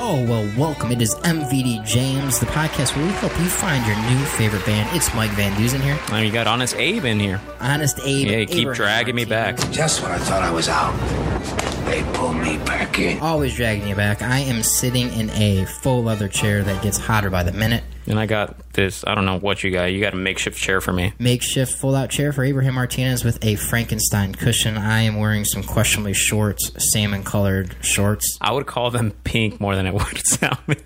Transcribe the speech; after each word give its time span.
Oh, 0.00 0.24
well, 0.28 0.48
welcome. 0.56 0.92
It 0.92 1.02
is 1.02 1.14
MVD 1.16 1.84
Jams, 1.84 2.38
the 2.38 2.46
podcast 2.46 2.96
where 2.96 3.04
we 3.04 3.10
help 3.14 3.36
you 3.38 3.46
find 3.46 3.84
your 3.84 3.96
new 4.08 4.24
favorite 4.26 4.64
band. 4.64 4.88
It's 4.96 5.12
Mike 5.12 5.30
Van 5.32 5.56
Dusen 5.58 5.80
here. 5.80 5.98
And 6.12 6.24
you 6.24 6.32
got 6.32 6.46
Honest 6.46 6.76
Abe 6.76 7.04
in 7.04 7.18
here. 7.18 7.40
Honest 7.60 7.98
Abe. 8.04 8.28
Yeah, 8.28 8.36
you 8.38 8.46
keep 8.46 8.58
Abraham 8.60 8.76
dragging 8.76 9.14
me 9.16 9.24
back. 9.24 9.56
Just 9.72 10.02
when 10.02 10.12
I 10.12 10.18
thought 10.18 10.42
I 10.42 10.52
was 10.52 10.68
out, 10.68 10.96
they 11.84 12.04
pulled 12.16 12.36
me 12.36 12.58
back 12.58 12.98
in. 13.00 13.18
Always 13.18 13.56
dragging 13.56 13.88
you 13.88 13.96
back. 13.96 14.22
I 14.22 14.38
am 14.38 14.62
sitting 14.62 15.12
in 15.14 15.30
a 15.30 15.64
full 15.64 16.04
leather 16.04 16.28
chair 16.28 16.62
that 16.62 16.80
gets 16.82 16.96
hotter 16.98 17.28
by 17.28 17.42
the 17.42 17.52
minute. 17.52 17.82
And 18.06 18.20
I 18.20 18.26
got 18.26 18.56
this, 18.78 19.04
I 19.06 19.14
don't 19.16 19.24
know 19.26 19.38
what 19.40 19.64
you 19.64 19.72
got. 19.72 19.86
You 19.86 20.00
got 20.00 20.12
a 20.14 20.16
makeshift 20.16 20.56
chair 20.56 20.80
for 20.80 20.92
me. 20.92 21.12
Makeshift 21.18 21.74
fold 21.78 21.96
out 21.96 22.10
chair 22.10 22.32
for 22.32 22.44
Abraham 22.44 22.74
Martinez 22.74 23.24
with 23.24 23.44
a 23.44 23.56
Frankenstein 23.56 24.32
cushion. 24.34 24.76
I 24.78 25.00
am 25.02 25.16
wearing 25.18 25.44
some 25.44 25.64
questionably 25.64 26.14
shorts, 26.14 26.70
salmon 26.92 27.24
colored 27.24 27.74
shorts. 27.82 28.38
I 28.40 28.52
would 28.52 28.66
call 28.66 28.90
them 28.92 29.10
pink 29.24 29.60
more 29.60 29.74
than 29.74 29.86
it 29.86 29.94
would 29.94 30.24
salmon. 30.24 30.76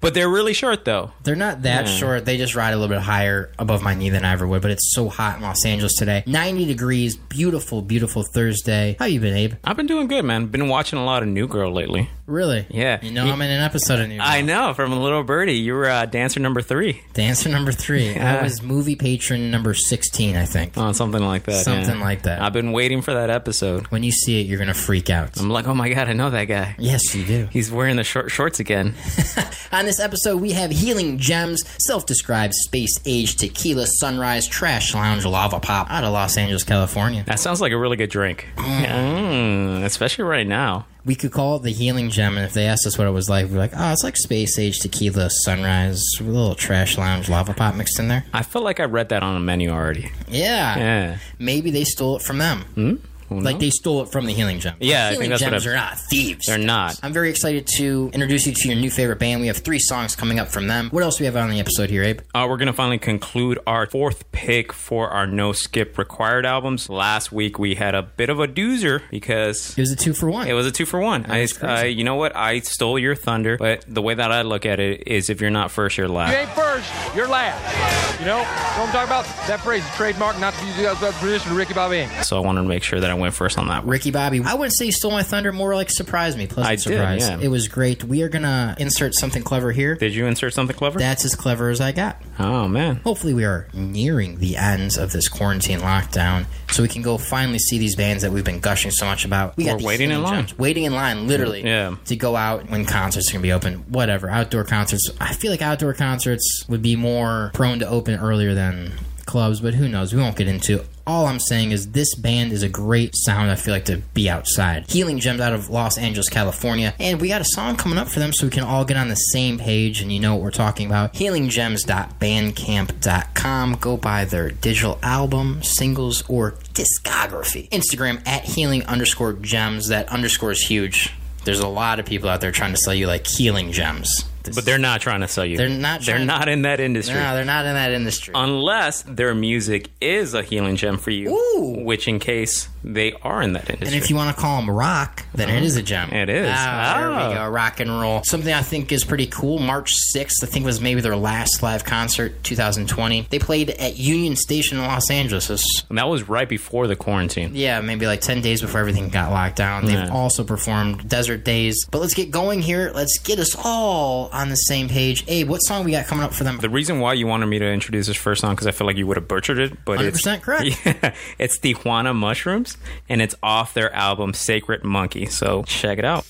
but 0.00 0.14
they're 0.14 0.30
really 0.30 0.54
short 0.54 0.84
though. 0.86 1.12
They're 1.24 1.36
not 1.36 1.62
that 1.62 1.86
Yeah. 1.86 1.92
short. 1.94 2.24
They 2.24 2.38
just 2.38 2.54
ride 2.54 2.70
a 2.72 2.76
little 2.78 2.94
bit 2.94 3.02
higher 3.02 3.52
above 3.58 3.82
my 3.82 3.94
knee 3.94 4.08
than 4.08 4.24
I 4.24 4.32
ever 4.32 4.46
would. 4.46 4.62
But 4.62 4.70
it's 4.70 4.94
so 4.94 5.08
hot 5.10 5.36
in 5.36 5.42
Los 5.42 5.64
Angeles 5.66 5.94
today. 5.94 6.24
90 6.26 6.64
degrees. 6.64 7.16
Beautiful, 7.16 7.82
beautiful 7.82 8.22
Thursday. 8.34 8.96
How 8.98 9.04
you 9.04 9.20
been, 9.20 9.36
Abe? 9.36 9.54
I've 9.64 9.76
been 9.76 9.86
doing 9.86 10.06
good, 10.08 10.24
man. 10.24 10.46
Been 10.46 10.68
watching 10.68 10.98
a 10.98 11.04
lot 11.04 11.22
of 11.22 11.28
New 11.28 11.46
Girl 11.46 11.70
lately. 11.72 12.08
Really? 12.26 12.66
Yeah. 12.70 12.98
You 13.02 13.10
know, 13.10 13.26
I'm 13.30 13.42
in 13.42 13.50
an 13.50 13.62
episode 13.62 14.00
of 14.00 14.08
New 14.08 14.16
Girl. 14.16 14.26
I 14.26 14.40
know, 14.40 14.72
from 14.72 14.92
a 14.92 15.00
little 15.02 15.22
birdie. 15.22 15.54
You 15.54 15.74
were 15.74 15.88
uh, 15.90 16.06
dancer 16.06 16.40
number 16.40 16.62
three. 16.62 17.02
Dancer 17.12 17.41
number 17.50 17.72
three. 17.72 18.16
I 18.16 18.42
was 18.42 18.62
movie 18.62 18.96
patron 18.96 19.50
number 19.50 19.74
16, 19.74 20.36
I 20.36 20.44
think. 20.44 20.74
Oh, 20.76 20.92
something 20.92 21.22
like 21.22 21.44
that. 21.44 21.64
Something 21.64 21.98
yeah. 21.98 22.04
like 22.04 22.22
that. 22.22 22.40
I've 22.42 22.52
been 22.52 22.72
waiting 22.72 23.02
for 23.02 23.14
that 23.14 23.30
episode. 23.30 23.86
When 23.88 24.02
you 24.02 24.12
see 24.12 24.40
it, 24.40 24.46
you're 24.46 24.58
going 24.58 24.68
to 24.68 24.74
freak 24.74 25.10
out. 25.10 25.38
I'm 25.38 25.50
like, 25.50 25.66
oh 25.66 25.74
my 25.74 25.88
god, 25.88 26.08
I 26.08 26.12
know 26.12 26.30
that 26.30 26.44
guy. 26.44 26.76
Yes, 26.78 27.14
you 27.14 27.24
do. 27.24 27.48
He's 27.50 27.70
wearing 27.70 27.96
the 27.96 28.04
short 28.04 28.30
shorts 28.30 28.60
again. 28.60 28.94
On 29.72 29.84
this 29.84 30.00
episode, 30.00 30.40
we 30.40 30.52
have 30.52 30.70
Healing 30.70 31.18
Gems, 31.18 31.62
self 31.84 32.06
described 32.06 32.54
space 32.54 32.98
age 33.06 33.36
tequila 33.36 33.86
sunrise 33.86 34.46
trash 34.46 34.94
lounge 34.94 35.24
lava 35.24 35.60
pop 35.60 35.90
out 35.90 36.04
of 36.04 36.12
Los 36.12 36.36
Angeles, 36.36 36.64
California. 36.64 37.24
That 37.24 37.40
sounds 37.40 37.60
like 37.60 37.72
a 37.72 37.78
really 37.78 37.96
good 37.96 38.10
drink. 38.10 38.46
Mm, 38.56 39.84
especially 39.84 40.24
right 40.24 40.46
now. 40.46 40.86
We 41.04 41.16
could 41.16 41.32
call 41.32 41.56
it 41.56 41.62
the 41.62 41.72
Healing 41.72 42.10
Gem, 42.10 42.36
and 42.36 42.46
if 42.46 42.52
they 42.52 42.66
asked 42.66 42.86
us 42.86 42.96
what 42.96 43.08
it 43.08 43.10
was 43.10 43.28
like, 43.28 43.46
we'd 43.46 43.52
be 43.54 43.58
like, 43.58 43.72
oh, 43.76 43.90
it's 43.92 44.04
like 44.04 44.16
space 44.16 44.56
age 44.58 44.78
tequila 44.78 45.30
sunrise, 45.30 46.00
with 46.20 46.28
a 46.28 46.30
little 46.30 46.54
trash 46.54 46.96
lounge 46.96 47.28
lava 47.28 47.52
pop 47.54 47.74
mixed 47.74 47.98
in 47.98 48.06
there. 48.06 48.24
I 48.32 48.42
feel 48.42 48.62
like 48.62 48.78
I 48.78 48.84
read 48.84 49.08
that 49.08 49.24
on 49.24 49.34
a 49.34 49.40
menu 49.40 49.70
already. 49.70 50.12
Yeah. 50.28 50.78
Yeah. 50.78 51.18
Maybe 51.40 51.70
they 51.72 51.82
stole 51.82 52.16
it 52.16 52.22
from 52.22 52.38
them. 52.38 52.60
Hmm? 52.74 52.94
Who 53.34 53.40
Like 53.40 53.54
knows? 53.54 53.60
they 53.60 53.70
stole 53.70 54.02
it 54.02 54.10
from 54.12 54.26
the 54.26 54.32
Healing 54.32 54.60
Gem. 54.60 54.74
Yeah, 54.80 55.06
I 55.06 55.10
Healing 55.12 55.18
think 55.20 55.30
that's 55.30 55.42
what 55.42 55.50
Gems 55.50 55.66
I've- 55.66 55.70
are 55.72 55.76
not 55.76 55.98
thieves. 55.98 56.46
They're 56.46 56.58
not. 56.58 56.98
I'm 57.02 57.12
very 57.12 57.30
excited 57.30 57.66
to 57.78 58.10
introduce 58.12 58.46
you 58.46 58.52
to 58.54 58.68
your 58.68 58.76
new 58.78 58.90
favorite 58.90 59.18
band. 59.18 59.40
We 59.40 59.46
have 59.48 59.58
three 59.58 59.78
songs 59.78 60.14
coming 60.16 60.38
up 60.38 60.48
from 60.48 60.66
them. 60.68 60.88
What 60.90 61.02
else 61.02 61.16
do 61.16 61.22
we 61.22 61.26
have 61.26 61.36
on 61.36 61.50
the 61.50 61.60
episode 61.60 61.90
here, 61.90 62.02
Abe? 62.04 62.20
Uh, 62.34 62.46
we're 62.48 62.56
gonna 62.56 62.72
finally 62.72 62.98
conclude 62.98 63.58
our 63.66 63.86
fourth 63.86 64.30
pick 64.32 64.72
for 64.72 65.08
our 65.10 65.26
no 65.26 65.52
skip 65.52 65.98
required 65.98 66.44
albums. 66.46 66.88
Last 66.88 67.32
week 67.32 67.58
we 67.58 67.74
had 67.74 67.94
a 67.94 68.02
bit 68.02 68.30
of 68.30 68.40
a 68.40 68.46
doozer 68.48 69.02
because 69.10 69.76
It 69.76 69.80
was 69.82 69.90
a 69.92 69.96
two 69.96 70.12
for 70.14 70.30
one. 70.30 70.46
it 70.48 70.52
was 70.52 70.66
a 70.66 70.70
two 70.70 70.86
for 70.86 71.00
one. 71.00 71.26
I, 71.30 71.40
was 71.42 71.52
crazy. 71.52 71.72
I, 71.72 71.84
you 71.84 72.04
know 72.04 72.16
what? 72.16 72.34
I 72.36 72.60
stole 72.60 72.98
your 72.98 73.14
thunder, 73.14 73.56
but 73.56 73.84
the 73.88 74.02
way 74.02 74.14
that 74.14 74.32
I 74.32 74.42
look 74.42 74.66
at 74.66 74.80
it 74.80 75.06
is, 75.06 75.30
if 75.30 75.40
you're 75.40 75.50
not 75.50 75.70
first, 75.70 75.96
you're 75.98 76.08
last. 76.08 76.32
You 76.32 76.38
ain't 76.38 76.50
first, 76.50 76.90
you're 77.16 77.28
last. 77.28 78.20
You 78.20 78.26
know, 78.26 78.32
know 78.32 78.38
what 78.38 78.48
I'm 78.88 78.92
talking 78.92 79.08
about? 79.08 79.24
That 79.48 79.60
phrase, 79.60 79.84
trademark, 79.96 80.38
not 80.38 80.54
to 80.54 80.64
use 80.66 80.76
the 80.76 80.90
other 80.90 81.12
tradition 81.18 81.50
of 81.50 81.56
Ricky 81.56 81.74
Bobby. 81.74 82.06
So 82.22 82.36
I 82.36 82.40
wanted 82.40 82.62
to 82.62 82.68
make 82.68 82.82
sure 82.82 83.00
that 83.00 83.10
I 83.10 83.14
went 83.22 83.34
first 83.34 83.56
on 83.58 83.68
that. 83.68 83.84
one. 83.84 83.88
Ricky 83.90 84.10
Bobby. 84.10 84.42
I 84.44 84.54
wouldn't 84.54 84.76
say 84.76 84.84
he 84.86 84.90
stole 84.92 85.10
my 85.12 85.22
thunder, 85.22 85.52
more 85.52 85.74
like 85.74 85.90
surprised 85.90 86.36
me. 86.36 86.46
Pleasant 86.46 86.66
I 86.70 86.74
did, 86.76 86.80
surprise. 86.82 87.28
yeah. 87.28 87.38
It 87.40 87.48
was 87.48 87.68
great. 87.68 88.04
We 88.04 88.22
are 88.22 88.28
gonna 88.28 88.74
insert 88.78 89.14
something 89.14 89.42
clever 89.42 89.72
here. 89.72 89.94
Did 89.94 90.14
you 90.14 90.26
insert 90.26 90.52
something 90.54 90.76
clever? 90.76 90.98
That's 90.98 91.24
as 91.24 91.34
clever 91.34 91.70
as 91.70 91.80
I 91.80 91.92
got. 91.92 92.20
oh 92.38 92.68
man. 92.68 92.96
Hopefully, 92.96 93.32
we 93.34 93.44
are 93.44 93.66
nearing 93.72 94.38
the 94.38 94.56
ends 94.56 94.98
of 94.98 95.12
this 95.12 95.28
quarantine 95.28 95.80
lockdown, 95.80 96.44
so 96.70 96.82
we 96.82 96.88
can 96.88 97.02
go 97.02 97.16
finally 97.18 97.58
see 97.58 97.78
these 97.78 97.96
bands 97.96 98.22
that 98.22 98.32
we've 98.32 98.44
been 98.44 98.60
gushing 98.60 98.90
so 98.90 99.06
much 99.06 99.24
about. 99.24 99.56
We 99.56 99.64
We're 99.66 99.78
the 99.78 99.84
waiting 99.84 100.10
in 100.10 100.22
line. 100.22 100.46
Waiting 100.58 100.84
in 100.84 100.92
line, 100.94 101.26
literally, 101.28 101.64
Yeah. 101.64 101.96
to 102.06 102.16
go 102.16 102.36
out 102.36 102.68
when 102.70 102.84
concerts 102.84 103.30
are 103.30 103.32
gonna 103.34 103.42
be 103.42 103.52
open. 103.52 103.84
Whatever, 103.88 104.28
outdoor 104.28 104.64
concerts. 104.64 105.08
I 105.20 105.32
feel 105.34 105.50
like 105.50 105.62
outdoor 105.62 105.94
concerts 105.94 106.64
would 106.68 106.82
be 106.82 106.96
more 106.96 107.50
prone 107.54 107.78
to 107.78 107.88
open 107.88 108.18
earlier 108.18 108.54
than 108.54 108.92
clubs, 109.26 109.60
but 109.60 109.74
who 109.74 109.88
knows? 109.88 110.14
We 110.14 110.20
won't 110.20 110.36
get 110.36 110.48
into. 110.48 110.84
All 111.06 111.26
I'm 111.26 111.40
saying 111.40 111.72
is 111.72 111.90
this 111.90 112.14
band 112.14 112.52
is 112.52 112.62
a 112.62 112.68
great 112.68 113.16
sound. 113.16 113.50
I 113.50 113.56
feel 113.56 113.74
like 113.74 113.86
to 113.86 113.96
be 114.14 114.30
outside. 114.30 114.88
Healing 114.88 115.18
Gems 115.18 115.40
out 115.40 115.52
of 115.52 115.68
Los 115.68 115.98
Angeles, 115.98 116.28
California, 116.28 116.94
and 117.00 117.20
we 117.20 117.26
got 117.28 117.40
a 117.40 117.44
song 117.44 117.74
coming 117.76 117.98
up 117.98 118.06
for 118.08 118.20
them, 118.20 118.32
so 118.32 118.46
we 118.46 118.50
can 118.50 118.62
all 118.62 118.84
get 118.84 118.96
on 118.96 119.08
the 119.08 119.16
same 119.16 119.58
page 119.58 120.00
and 120.00 120.12
you 120.12 120.20
know 120.20 120.34
what 120.34 120.44
we're 120.44 120.52
talking 120.52 120.86
about. 120.86 121.12
HealingGems.bandcamp.com. 121.14 123.74
Go 123.74 123.96
buy 123.96 124.24
their 124.24 124.50
digital 124.50 124.98
album, 125.02 125.62
singles, 125.62 126.22
or 126.28 126.52
discography. 126.72 127.68
Instagram 127.70 128.24
at 128.26 128.44
healing 128.44 128.84
underscore 128.86 129.32
gems. 129.32 129.88
That 129.88 130.08
underscore 130.08 130.52
is 130.52 130.62
huge. 130.62 131.12
There's 131.44 131.60
a 131.60 131.68
lot 131.68 131.98
of 131.98 132.06
people 132.06 132.28
out 132.28 132.40
there 132.40 132.52
trying 132.52 132.70
to 132.72 132.78
sell 132.78 132.94
you 132.94 133.08
like 133.08 133.26
healing 133.26 133.72
gems. 133.72 134.24
This- 134.44 134.54
But 134.54 134.64
they're 134.64 134.78
not 134.78 135.00
trying 135.00 135.20
to 135.20 135.28
sell 135.28 135.44
you. 135.46 135.56
They're 135.56 135.68
not 135.68 136.02
They're 136.02 136.18
not 136.18 136.48
in 136.48 136.62
that 136.62 136.80
industry. 136.80 137.14
no, 137.14 137.34
they're 137.34 137.44
not 137.44 137.64
in 137.66 137.74
that 137.74 137.92
industry. 137.92 138.32
Unless 138.36 139.02
their 139.02 139.34
music 139.34 139.88
is 140.00 140.34
a 140.34 140.42
healing 140.42 140.76
gem 140.76 140.98
for 140.98 141.10
you, 141.10 141.30
Ooh. 141.30 141.84
which 141.84 142.08
in 142.08 142.18
case 142.18 142.68
they 142.84 143.12
are 143.22 143.42
in 143.42 143.52
that 143.54 143.68
industry. 143.70 143.96
And 143.96 144.02
if 144.04 144.10
you 144.10 144.16
want 144.16 144.34
to 144.34 144.40
call 144.40 144.60
them 144.60 144.70
rock, 144.70 145.24
then 145.34 145.48
it 145.48 145.62
is 145.62 145.76
a 145.76 145.82
gem. 145.82 146.10
It 146.10 146.28
is. 146.28 146.48
Ah, 146.50 146.94
there 146.98 147.10
Oh. 147.12 147.28
we 147.28 147.34
go. 147.34 147.48
Rock 147.48 147.80
and 147.80 147.90
roll. 147.90 148.22
Something 148.24 148.52
I 148.52 148.62
think 148.62 148.92
is 148.92 149.04
pretty 149.04 149.26
cool. 149.26 149.58
March 149.58 149.90
6th, 150.14 150.42
I 150.42 150.46
think 150.46 150.64
was 150.64 150.80
maybe 150.80 151.00
their 151.00 151.16
last 151.16 151.62
live 151.62 151.84
concert, 151.84 152.42
2020. 152.44 153.26
They 153.30 153.38
played 153.38 153.70
at 153.70 153.96
Union 153.98 154.36
Station 154.36 154.78
in 154.78 154.84
Los 154.84 155.10
Angeles. 155.10 155.48
And 155.88 155.98
that 155.98 156.08
was 156.08 156.28
right 156.28 156.48
before 156.48 156.86
the 156.86 156.96
quarantine. 156.96 157.50
yeah, 157.54 157.80
maybe 157.80 158.06
like 158.06 158.20
10 158.20 158.40
days 158.40 158.60
before 158.60 158.80
everything 158.80 159.08
got 159.08 159.30
locked 159.30 159.56
down. 159.56 159.84
They've 159.86 159.94
Yeah. 159.94 160.08
also 160.12 160.44
performed 160.44 161.08
Desert 161.08 161.44
Days. 161.44 161.84
But 161.90 162.00
let's 162.00 162.14
get 162.14 162.30
going 162.30 162.62
here. 162.62 162.92
Let's 162.94 163.18
get 163.18 163.38
us 163.38 163.54
all 163.56 164.28
on 164.32 164.48
the 164.48 164.56
same 164.56 164.88
page. 164.88 165.24
Abe, 165.28 165.48
what 165.48 165.58
song 165.58 165.84
we 165.84 165.92
got 165.92 166.06
coming 166.06 166.24
up 166.24 166.34
for 166.34 166.44
them? 166.44 166.58
The 166.58 166.70
reason 166.70 167.00
why 167.00 167.14
you 167.14 167.26
wanted 167.26 167.46
me 167.46 167.58
to 167.58 167.66
introduce 167.66 168.06
this 168.06 168.16
first 168.16 168.40
song 168.40 168.54
because 168.54 168.66
I 168.66 168.70
feel 168.72 168.86
like 168.86 168.96
you 168.96 169.06
would 169.06 169.16
have 169.16 169.28
butchered 169.28 169.58
it, 169.58 169.84
but 169.84 169.98
100% 169.98 170.36
it's 170.36 170.44
correct. 170.44 170.62
Yeah, 170.84 171.14
it's 171.38 171.58
Tijuana 171.58 172.14
Mushrooms, 172.14 172.71
and 173.08 173.22
it's 173.22 173.34
off 173.42 173.74
their 173.74 173.92
album 173.94 174.34
Sacred 174.34 174.84
Monkey. 174.84 175.26
So 175.26 175.62
check 175.64 175.98
it 175.98 176.04
out. 176.04 176.24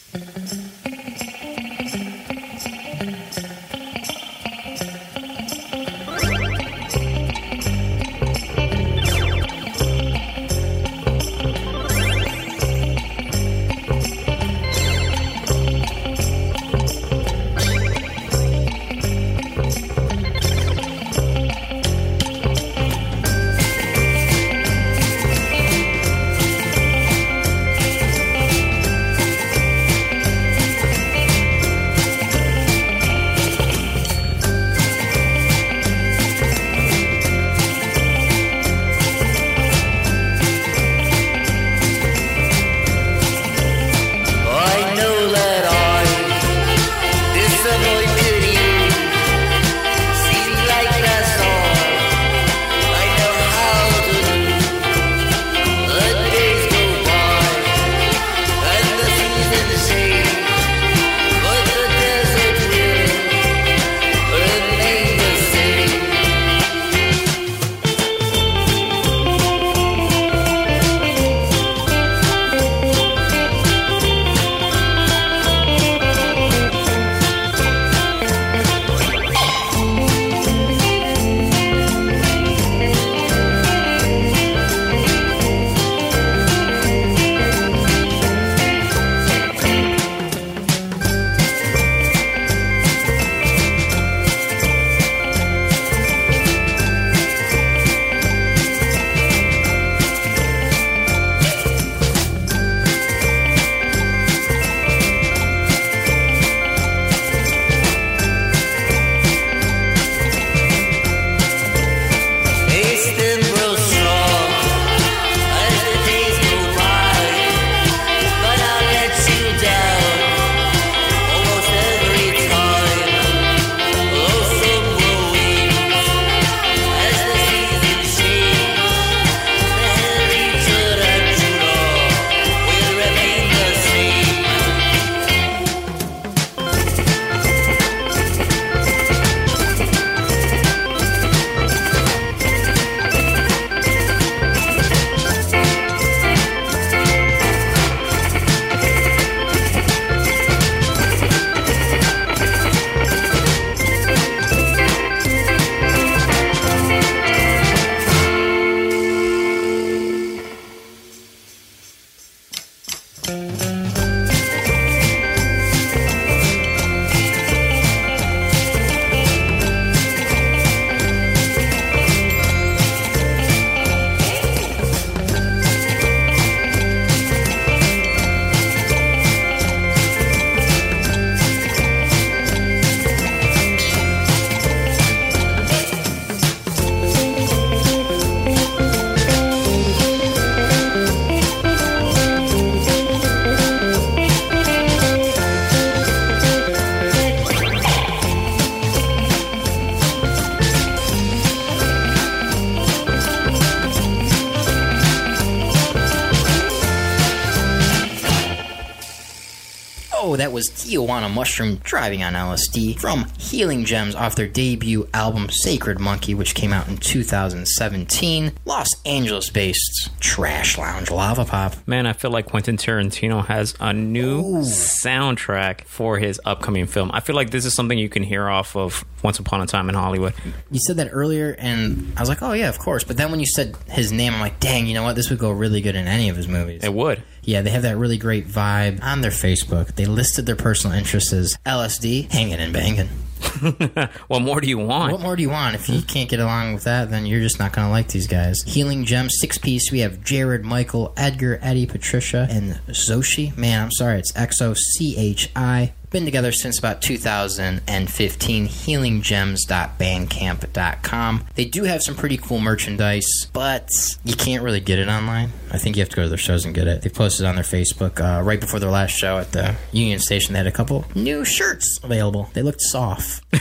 Mushroom 211.53 211.77
Driving 211.85 212.23
on 212.23 212.33
LSD 212.33 212.99
from 212.99 213.27
Healing 213.37 213.85
Gems 213.85 214.15
off 214.15 214.35
their 214.35 214.49
debut 214.49 215.07
album 215.13 215.51
Sacred 215.51 215.99
Monkey, 215.99 216.33
which 216.33 216.55
came 216.55 216.73
out 216.73 216.89
in 216.89 216.97
2017. 216.97 218.53
Los 218.65 218.89
Angeles 219.05 219.51
based 219.51 219.92
Trash 220.33 220.79
Lounge 220.79 221.11
Lava 221.11 221.45
Pop. 221.45 221.75
Man, 221.87 222.07
I 222.07 222.15
feel 222.15 222.31
like 222.31 222.47
Quentin 222.47 222.79
Tarantino 222.79 223.45
has 223.45 223.75
a 223.79 223.93
new 223.93 224.63
soundtrack 224.63 225.83
for 225.83 226.17
his 226.17 226.41
upcoming 226.47 226.87
film. 226.87 227.11
I 227.13 227.21
feel 227.21 227.37
like 227.37 227.51
this 227.51 227.67
is 227.67 227.75
something 227.75 227.99
you 227.99 228.09
can 228.09 228.23
hear 228.23 228.49
off 228.49 228.75
of 228.75 229.05
Once 229.23 229.39
Upon 229.39 229.61
a 229.61 229.67
Time 229.67 229.91
in 229.91 229.95
Hollywood. 229.95 230.33
You 230.71 230.81
said 230.81 230.97
that 230.97 231.11
earlier, 231.13 231.55
and 231.59 232.15
I 232.17 232.21
was 232.21 232.31
like, 232.31 232.41
oh, 232.41 232.55
yeah, 232.55 232.71
of 232.71 232.79
course. 232.79 233.05
But 233.05 233.19
then 233.19 233.31
when 233.31 233.41
you 233.41 233.47
said 233.47 233.77
his 233.89 234.11
name, 234.11 234.33
I'm 234.33 234.41
like, 234.41 234.59
dang, 234.59 234.87
you 234.87 234.95
know 234.95 235.03
what? 235.03 235.17
This 235.17 235.29
would 235.29 235.39
go 235.39 235.51
really 235.51 235.83
good 235.83 235.97
in 235.97 236.09
any 236.09 236.31
of 236.31 236.37
his 236.37 236.49
movies. 236.49 236.83
It 236.83 236.95
would. 236.95 237.23
Yeah, 237.43 237.61
they 237.61 237.69
have 237.69 237.83
that 237.83 237.99
really 237.99 238.17
great 238.17 238.49
vibe 238.49 239.03
on 239.03 239.21
their 239.21 239.33
Facebook. 239.33 239.97
They 239.97 240.07
listed 240.07 240.47
their 240.47 240.57
personal 240.57 240.97
interests 240.97 241.35
as 241.35 241.59
LSD, 241.67 242.33
hanging 242.33 242.55
and 242.55 242.73
banging. 242.73 243.11
What 244.29 244.43
more 244.43 244.61
do 244.61 244.69
you 244.69 244.79
want? 244.79 245.13
What 245.13 245.21
more 245.21 245.37
do 245.37 245.43
you 245.43 245.51
want? 245.51 245.75
If 245.75 245.89
you 245.89 246.03
can't 246.03 246.29
get 246.29 246.41
along 246.41 246.75
with 246.75 246.85
that, 246.85 247.11
then 247.11 247.27
you're 247.27 247.41
just 247.41 247.59
not 247.59 247.73
going 247.73 247.87
to 247.87 247.91
like 247.91 248.09
these 248.09 248.27
guys. 248.27 248.63
Healing 248.67 249.05
Gem, 249.05 249.29
six 249.31 249.59
piece. 249.59 249.91
We 249.91 250.01
have 250.01 250.23
Jared, 250.23 250.65
Michael, 250.65 251.13
Edgar, 251.17 251.59
Eddie, 251.63 251.87
Patricia, 251.87 252.47
and 252.51 252.81
Zoshi. 252.89 253.57
Man, 253.57 253.83
I'm 253.83 253.91
sorry, 253.93 254.19
it's 254.19 254.35
X 254.37 254.61
O 254.63 254.75
C 254.75 255.17
H 255.17 255.51
I. 255.55 255.93
Been 256.13 256.25
together 256.27 256.53
since 256.53 256.79
about 256.79 257.01
2015. 257.01 258.69
HealingGems.bandcamp.com. 258.69 261.45
They 261.55 261.65
do 261.65 261.85
have 261.85 262.03
some 262.03 262.15
pretty 262.15 262.37
cool 262.37 262.61
merchandise, 262.61 263.47
but 263.55 263.89
you 264.23 264.37
can't 264.37 264.63
really 264.63 264.81
get 264.81 264.99
it 264.99 265.09
online. 265.09 265.53
I 265.71 265.79
think 265.79 265.97
you 265.97 266.03
have 266.03 266.11
to 266.11 266.17
go 266.17 266.25
to 266.25 266.29
their 266.29 266.37
shows 266.37 266.67
and 266.67 266.75
get 266.75 266.87
it. 266.87 267.01
They 267.01 267.09
posted 267.09 267.47
on 267.47 267.55
their 267.55 267.65
Facebook 267.65 268.21
uh, 268.21 268.43
right 268.43 268.61
before 268.61 268.79
their 268.79 268.91
last 268.91 269.13
show 269.13 269.39
at 269.39 269.53
the 269.53 269.75
Union 269.93 270.19
Station. 270.19 270.53
They 270.53 270.59
had 270.59 270.67
a 270.67 270.71
couple 270.73 271.07
new 271.15 271.47
shirts 271.47 271.99
available. 272.03 272.51
They 272.53 272.61
looked 272.61 272.83
soft, 272.83 273.43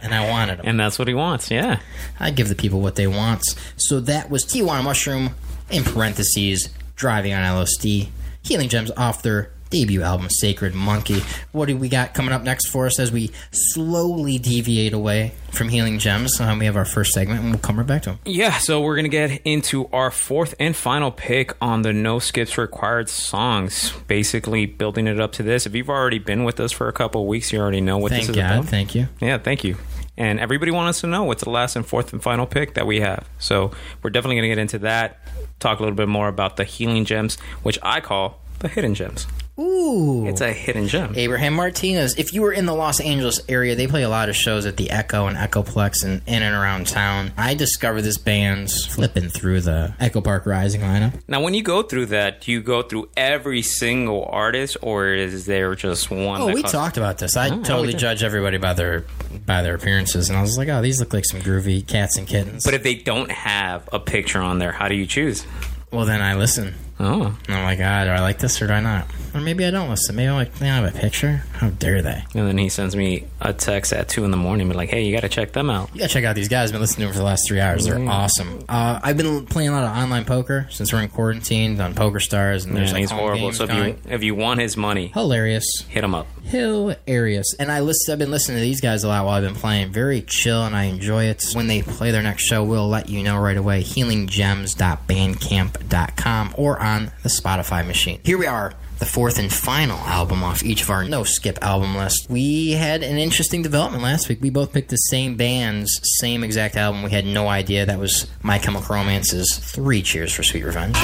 and 0.00 0.14
I 0.14 0.30
wanted 0.30 0.58
them. 0.58 0.66
and 0.68 0.78
that's 0.78 1.00
what 1.00 1.08
he 1.08 1.14
wants, 1.14 1.50
yeah. 1.50 1.80
I 2.20 2.30
give 2.30 2.48
the 2.48 2.54
people 2.54 2.80
what 2.80 2.94
they 2.94 3.08
want. 3.08 3.42
So 3.76 3.98
that 3.98 4.30
was 4.30 4.44
Tijuana 4.44 4.84
Mushroom, 4.84 5.30
in 5.68 5.82
parentheses, 5.82 6.68
driving 6.94 7.34
on 7.34 7.42
LSD, 7.42 8.10
Healing 8.42 8.68
Gems 8.68 8.92
off 8.96 9.20
their 9.22 9.50
debut 9.70 10.02
album, 10.02 10.28
Sacred 10.30 10.74
Monkey. 10.74 11.22
What 11.52 11.66
do 11.66 11.76
we 11.76 11.88
got 11.88 12.14
coming 12.14 12.32
up 12.32 12.42
next 12.42 12.68
for 12.68 12.86
us 12.86 12.98
as 12.98 13.12
we 13.12 13.30
slowly 13.50 14.38
deviate 14.38 14.92
away 14.92 15.32
from 15.50 15.68
Healing 15.68 15.98
Gems? 15.98 16.40
Um, 16.40 16.58
we 16.58 16.66
have 16.66 16.76
our 16.76 16.84
first 16.84 17.12
segment, 17.12 17.40
and 17.40 17.50
we'll 17.50 17.58
come 17.58 17.78
right 17.78 17.86
back 17.86 18.02
to 18.02 18.10
them. 18.10 18.18
Yeah, 18.24 18.58
so 18.58 18.80
we're 18.80 18.96
gonna 18.96 19.08
get 19.08 19.42
into 19.44 19.88
our 19.92 20.10
fourth 20.10 20.54
and 20.58 20.74
final 20.74 21.10
pick 21.10 21.52
on 21.60 21.82
the 21.82 21.92
no 21.92 22.18
skips 22.18 22.58
required 22.58 23.08
songs. 23.08 23.92
Basically, 24.06 24.66
building 24.66 25.06
it 25.06 25.20
up 25.20 25.32
to 25.32 25.42
this. 25.42 25.66
If 25.66 25.74
you've 25.74 25.90
already 25.90 26.18
been 26.18 26.44
with 26.44 26.60
us 26.60 26.72
for 26.72 26.88
a 26.88 26.92
couple 26.92 27.22
of 27.22 27.26
weeks, 27.28 27.52
you 27.52 27.60
already 27.60 27.80
know 27.80 27.98
what 27.98 28.10
Thank 28.10 28.22
this 28.22 28.30
is 28.30 28.36
God. 28.36 28.52
about. 28.58 28.64
Thank 28.66 28.94
you. 28.94 29.08
Yeah, 29.20 29.38
thank 29.38 29.64
you. 29.64 29.76
And 30.16 30.40
everybody 30.40 30.72
wants 30.72 30.96
us 30.98 31.00
to 31.02 31.06
know 31.06 31.22
what's 31.22 31.44
the 31.44 31.50
last 31.50 31.76
and 31.76 31.86
fourth 31.86 32.12
and 32.12 32.20
final 32.20 32.44
pick 32.44 32.74
that 32.74 32.88
we 32.88 32.98
have. 33.00 33.28
So 33.38 33.70
we're 34.02 34.10
definitely 34.10 34.34
going 34.34 34.48
to 34.50 34.54
get 34.56 34.58
into 34.58 34.78
that. 34.80 35.20
Talk 35.60 35.78
a 35.78 35.82
little 35.82 35.94
bit 35.94 36.08
more 36.08 36.26
about 36.26 36.56
the 36.56 36.64
healing 36.64 37.04
gems, 37.04 37.36
which 37.62 37.78
I 37.84 38.00
call 38.00 38.40
the 38.60 38.68
hidden 38.68 38.94
gems. 38.94 39.26
Ooh. 39.58 40.26
It's 40.28 40.40
a 40.40 40.52
hidden 40.52 40.86
gem. 40.86 41.14
Abraham 41.16 41.54
Martinez. 41.54 42.16
If 42.16 42.32
you 42.32 42.42
were 42.42 42.52
in 42.52 42.64
the 42.66 42.74
Los 42.74 43.00
Angeles 43.00 43.40
area, 43.48 43.74
they 43.74 43.88
play 43.88 44.04
a 44.04 44.08
lot 44.08 44.28
of 44.28 44.36
shows 44.36 44.66
at 44.66 44.76
the 44.76 44.90
Echo 44.90 45.26
and 45.26 45.36
Echoplex 45.36 46.04
and 46.04 46.22
in 46.26 46.42
and 46.44 46.54
around 46.54 46.86
town. 46.86 47.32
I 47.36 47.54
discovered 47.54 48.02
this 48.02 48.18
band 48.18 48.70
flipping 48.70 49.28
through 49.28 49.62
the 49.62 49.94
Echo 49.98 50.20
Park 50.20 50.46
Rising 50.46 50.82
lineup. 50.82 51.20
Now, 51.26 51.40
when 51.42 51.54
you 51.54 51.62
go 51.64 51.82
through 51.82 52.06
that, 52.06 52.42
do 52.42 52.52
you 52.52 52.62
go 52.62 52.82
through 52.82 53.08
every 53.16 53.62
single 53.62 54.24
artist, 54.26 54.76
or 54.80 55.08
is 55.08 55.46
there 55.46 55.74
just 55.74 56.08
one? 56.08 56.40
Oh, 56.40 56.52
we 56.54 56.62
talked 56.62 56.96
about 56.96 57.18
this. 57.18 57.36
I 57.36 57.48
Oh, 57.48 57.62
totally 57.62 57.94
judge 57.94 58.22
everybody 58.22 58.58
by 58.58 58.74
their 58.74 59.04
by 59.44 59.62
their 59.62 59.74
appearances, 59.74 60.28
and 60.28 60.38
I 60.38 60.42
was 60.42 60.56
like, 60.56 60.68
oh, 60.68 60.82
these 60.82 61.00
look 61.00 61.12
like 61.12 61.24
some 61.24 61.40
groovy 61.40 61.84
cats 61.84 62.16
and 62.16 62.28
kittens. 62.28 62.64
But 62.64 62.74
if 62.74 62.82
they 62.84 62.94
don't 62.94 63.30
have 63.32 63.88
a 63.92 63.98
picture 63.98 64.40
on 64.40 64.58
there, 64.60 64.70
how 64.72 64.86
do 64.88 64.94
you 64.94 65.06
choose? 65.06 65.44
well, 65.90 66.04
then 66.04 66.20
I 66.22 66.34
listen. 66.34 66.74
Oh, 67.00 67.36
I'm 67.48 67.62
like, 67.64 67.78
ah, 67.80 68.04
do 68.04 68.10
I 68.10 68.20
like 68.20 68.38
this 68.38 68.60
or 68.60 68.66
do 68.66 68.72
I 68.72 68.80
not? 68.80 69.06
Or 69.34 69.40
maybe 69.40 69.64
I 69.64 69.70
don't 69.70 69.88
listen. 69.88 70.16
Maybe 70.16 70.28
I'm 70.28 70.34
like, 70.34 70.52
they 70.54 70.66
don't 70.66 70.82
have 70.84 70.96
a 70.96 70.98
picture. 70.98 71.44
How 71.52 71.68
dare 71.70 72.02
they? 72.02 72.24
and 72.34 72.48
then 72.48 72.58
he 72.58 72.68
sends 72.68 72.96
me 72.96 73.24
a 73.40 73.52
text 73.52 73.92
at 73.92 74.08
two 74.08 74.24
in 74.24 74.30
the 74.32 74.36
morning, 74.36 74.68
be 74.68 74.74
like, 74.74 74.88
"Hey, 74.90 75.04
you 75.04 75.12
got 75.12 75.20
to 75.20 75.28
check 75.28 75.52
them 75.52 75.70
out." 75.70 75.90
You 75.92 76.00
gotta 76.00 76.12
check 76.12 76.24
out 76.24 76.34
these 76.34 76.48
guys. 76.48 76.70
I've 76.70 76.72
been 76.72 76.80
listening 76.80 77.06
to 77.06 77.08
them 77.08 77.12
for 77.14 77.18
the 77.18 77.24
last 77.24 77.46
three 77.46 77.60
hours. 77.60 77.84
They're 77.84 77.98
awesome. 78.08 78.64
Uh, 78.68 78.98
I've 79.02 79.16
been 79.16 79.46
playing 79.46 79.68
a 79.68 79.72
lot 79.72 79.84
of 79.84 79.96
online 79.96 80.24
poker 80.24 80.66
since 80.70 80.92
we're 80.92 81.02
in 81.02 81.08
quarantine 81.08 81.80
on 81.80 81.94
Poker 81.94 82.18
Stars, 82.20 82.64
and 82.64 82.76
there's 82.76 82.88
Yeah, 82.88 82.94
like 82.94 83.00
he's 83.02 83.10
home 83.10 83.20
horrible. 83.20 83.40
games 83.42 83.58
So 83.58 83.64
if 83.64 83.70
going. 83.70 83.88
you 83.88 83.96
if 84.08 84.22
you 84.24 84.34
want 84.34 84.60
his 84.60 84.76
money, 84.76 85.08
hilarious, 85.14 85.64
hit 85.88 86.02
him 86.02 86.14
up. 86.14 86.26
hilarious. 86.44 87.54
And 87.60 87.70
I 87.70 87.80
listen. 87.80 88.12
I've 88.12 88.18
been 88.18 88.30
listening 88.32 88.56
to 88.58 88.62
these 88.62 88.80
guys 88.80 89.04
a 89.04 89.08
lot 89.08 89.24
while 89.24 89.34
I've 89.34 89.44
been 89.44 89.54
playing. 89.54 89.92
Very 89.92 90.22
chill, 90.22 90.64
and 90.64 90.74
I 90.74 90.84
enjoy 90.84 91.24
it. 91.26 91.44
When 91.52 91.66
they 91.68 91.82
play 91.82 92.10
their 92.12 92.22
next 92.22 92.44
show, 92.44 92.64
we'll 92.64 92.88
let 92.88 93.08
you 93.08 93.22
know 93.22 93.38
right 93.38 93.56
away. 93.56 93.82
HealingGems.bandcamp.com 93.84 96.54
or 96.56 96.80
on 96.80 96.87
the 97.22 97.28
Spotify 97.28 97.86
machine. 97.86 98.20
Here 98.24 98.38
we 98.38 98.46
are. 98.46 98.72
The 98.98 99.06
fourth 99.06 99.38
and 99.38 99.52
final 99.52 99.98
album 99.98 100.42
off 100.42 100.64
each 100.64 100.82
of 100.82 100.90
our 100.90 101.04
no 101.04 101.22
skip 101.22 101.58
album 101.62 101.94
list. 101.94 102.26
We 102.28 102.72
had 102.72 103.02
an 103.04 103.16
interesting 103.16 103.62
development 103.62 104.02
last 104.02 104.28
week. 104.28 104.40
We 104.40 104.50
both 104.50 104.72
picked 104.72 104.88
the 104.90 104.96
same 104.96 105.36
band's 105.36 106.00
same 106.18 106.42
exact 106.42 106.76
album. 106.76 107.02
We 107.02 107.10
had 107.10 107.24
no 107.24 107.46
idea 107.48 107.86
that 107.86 107.98
was 107.98 108.26
My 108.42 108.58
Chemical 108.58 108.94
Romance's 108.96 109.56
Three 109.56 110.02
Cheers 110.02 110.32
for 110.32 110.42
Sweet 110.42 110.64
Revenge. 110.64 110.96